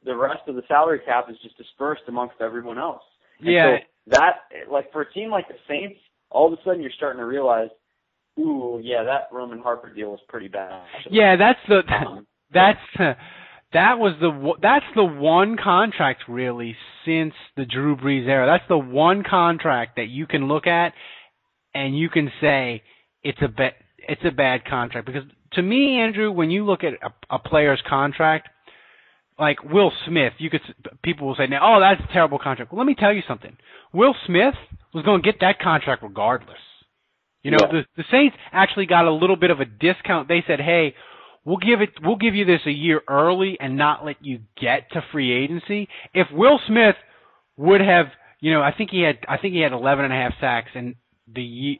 [0.05, 3.03] the rest of the salary cap is just dispersed amongst everyone else.
[3.43, 3.77] Yeah.
[3.77, 4.33] so that
[4.69, 7.69] like for a team like the Saints, all of a sudden you're starting to realize,
[8.39, 10.81] ooh, yeah, that Roman Harper deal was pretty bad.
[11.09, 12.79] Yeah, that's the Um, that's
[13.73, 16.75] that was the that's the one contract really
[17.05, 18.45] since the Drew Brees era.
[18.45, 20.93] That's the one contract that you can look at
[21.73, 22.83] and you can say
[23.23, 25.23] it's a ba- it's a bad contract because
[25.53, 28.49] to me, Andrew, when you look at a, a player's contract,
[29.39, 30.61] like Will Smith, you could
[31.03, 32.71] people will say now, oh, that's a terrible contract.
[32.71, 33.55] Well, let me tell you something.
[33.93, 34.55] Will Smith
[34.93, 36.57] was going to get that contract regardless.
[37.43, 37.71] You know, Yeah.
[37.71, 40.27] the the Saints actually got a little bit of a discount.
[40.27, 40.95] They said, "Hey,
[41.45, 44.91] we'll give it we'll give you this a year early and not let you get
[44.91, 46.95] to free agency." If Will Smith
[47.57, 48.07] would have,
[48.39, 50.71] you know, I think he had I think he had 11 and a half sacks
[50.75, 50.95] and
[51.27, 51.79] the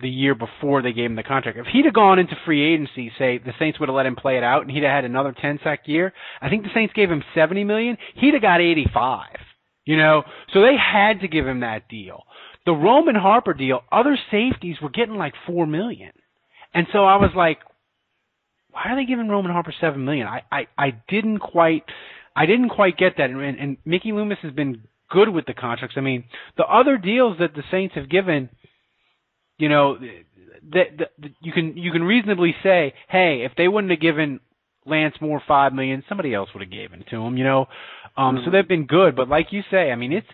[0.00, 1.58] the year before they gave him the contract.
[1.58, 4.36] If he'd have gone into free agency, say the Saints would have let him play
[4.36, 7.10] it out and he'd have had another 10 sack year, I think the Saints gave
[7.10, 9.26] him 70 million, he'd have got 85.
[9.84, 10.22] You know,
[10.52, 12.24] so they had to give him that deal.
[12.66, 16.12] The Roman Harper deal, other safeties were getting like 4 million.
[16.74, 17.58] And so I was like,
[18.70, 20.26] why are they giving Roman Harper seven million?
[20.26, 21.84] I, I, I didn't quite
[22.36, 25.96] I didn't quite get that and, and Mickey Loomis has been good with the contracts.
[25.96, 26.24] I mean,
[26.56, 28.50] the other deals that the Saints have given,
[29.58, 29.98] you know,
[30.72, 34.40] that, you can you can reasonably say, hey, if they wouldn't have given
[34.86, 37.66] Lance Moore five million, somebody else would have given it to him, you know.
[38.16, 40.26] Um so they've been good, but like you say, I mean it's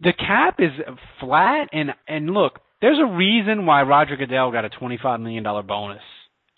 [0.00, 0.70] the cap is
[1.20, 5.42] flat and and look, there's a reason why Roger Goodell got a twenty five million
[5.44, 6.02] dollar bonus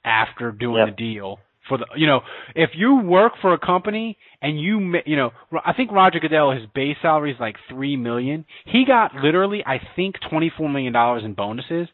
[0.04, 0.96] after doing Yep.
[0.96, 2.20] the deal for the you know
[2.54, 5.30] if you work for a company and you you know
[5.64, 8.44] I think Roger Goodell his base salary is like three million.
[8.66, 11.88] He got literally I think twenty four million dollars in bonuses.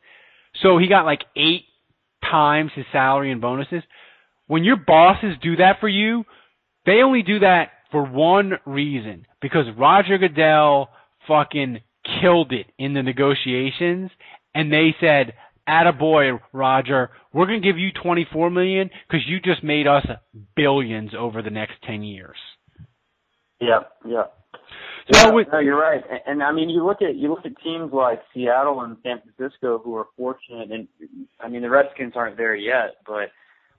[0.62, 1.64] So he got like eight
[2.30, 3.82] times his salary in bonuses.
[4.46, 6.24] When your bosses do that for you
[6.86, 10.90] they only do that for one reason because Roger Goodell
[11.26, 11.80] fucking
[12.20, 14.10] killed it in the negotiations
[14.54, 15.34] and they said
[15.68, 20.06] attaboy Roger we're going to give you 24 million cuz you just made us
[20.56, 22.38] billions over the next 10 years
[23.60, 24.24] Yeah, yeah.
[25.12, 26.02] So yeah, no, you're right.
[26.08, 29.20] And, and I mean, you look at you look at teams like Seattle and San
[29.20, 30.88] Francisco who are fortunate, and
[31.40, 33.30] I mean the Redskins aren't there yet, but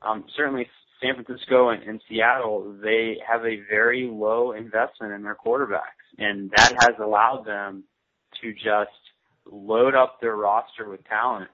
[0.07, 0.67] um, certainly
[1.01, 6.51] San Francisco and, and Seattle they have a very low investment in their quarterbacks, and
[6.55, 7.83] that has allowed them
[8.41, 8.91] to just
[9.51, 11.49] load up their roster with talent.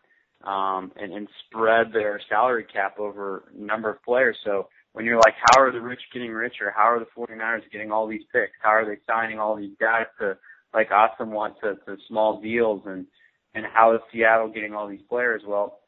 [0.46, 4.38] Um, and, and spread their salary cap over a number of players.
[4.44, 6.74] So when you're like, how are the rich getting richer?
[6.76, 8.54] How are the 49ers getting all these picks?
[8.62, 10.38] How are they signing all these guys to,
[10.74, 12.82] like Asomugha, to, to small deals?
[12.86, 13.06] And,
[13.54, 15.44] and how is Seattle getting all these players?
[15.46, 15.80] Well,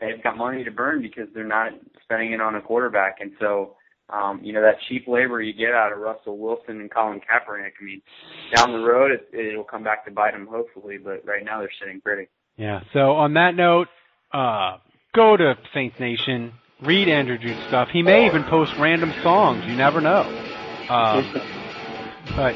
[0.00, 1.72] they've got money to burn because they're not
[2.02, 3.16] spending it on a quarterback.
[3.20, 3.76] And so,
[4.10, 7.72] um, you know, that cheap labor you get out of Russell Wilson and Colin Kaepernick,
[7.80, 8.02] I mean,
[8.54, 11.70] down the road, it, it'll come back to bite them hopefully, but right now they're
[11.80, 12.28] sitting pretty.
[12.56, 12.82] Yeah.
[12.92, 13.88] So on that note,
[14.32, 14.78] uh,
[15.14, 17.88] go to Saints Nation, read Andrew Juge's stuff.
[17.88, 19.64] He may even post random songs.
[19.66, 20.22] You never know.
[20.88, 21.22] Uh,
[22.36, 22.54] but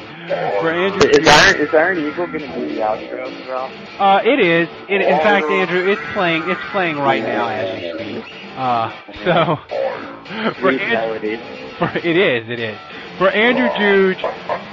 [0.61, 3.71] for Andrew, is Iron is Iron Eagle going to be the outro, Ralph?
[3.99, 4.69] Uh, it is.
[4.89, 6.49] It, in fact, Andrew, it's playing.
[6.49, 8.33] It's playing right now as we speak.
[8.55, 8.89] Uh,
[9.23, 9.55] so
[10.61, 11.37] for Andrew,
[11.77, 12.49] for, it is.
[12.49, 12.77] It is.
[13.17, 14.21] For Andrew Juge,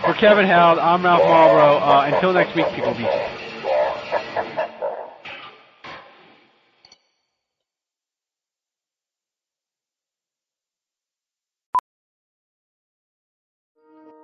[0.05, 1.79] for Kevin Held, I'm Ralph Marlboro.
[1.79, 3.34] Uh, until next week, people be safe.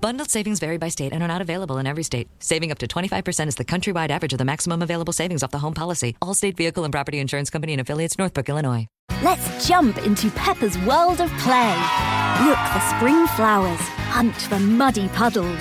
[0.00, 2.28] Bundled savings vary by state and are not available in every state.
[2.38, 5.58] Saving up to 25% is the countrywide average of the maximum available savings off the
[5.58, 6.16] home policy.
[6.22, 8.86] Allstate Vehicle and Property Insurance Company and affiliates, Northbrook, Illinois.
[9.22, 11.74] Let's jump into Peppa's world of play.
[12.44, 13.80] Look for spring flowers,
[14.10, 15.60] hunt for muddy puddles,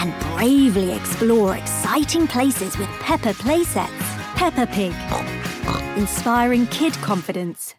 [0.00, 3.90] and bravely explore exciting places with Peppa playsets.
[4.36, 4.94] Peppa Pig,
[5.98, 7.74] inspiring kid confidence.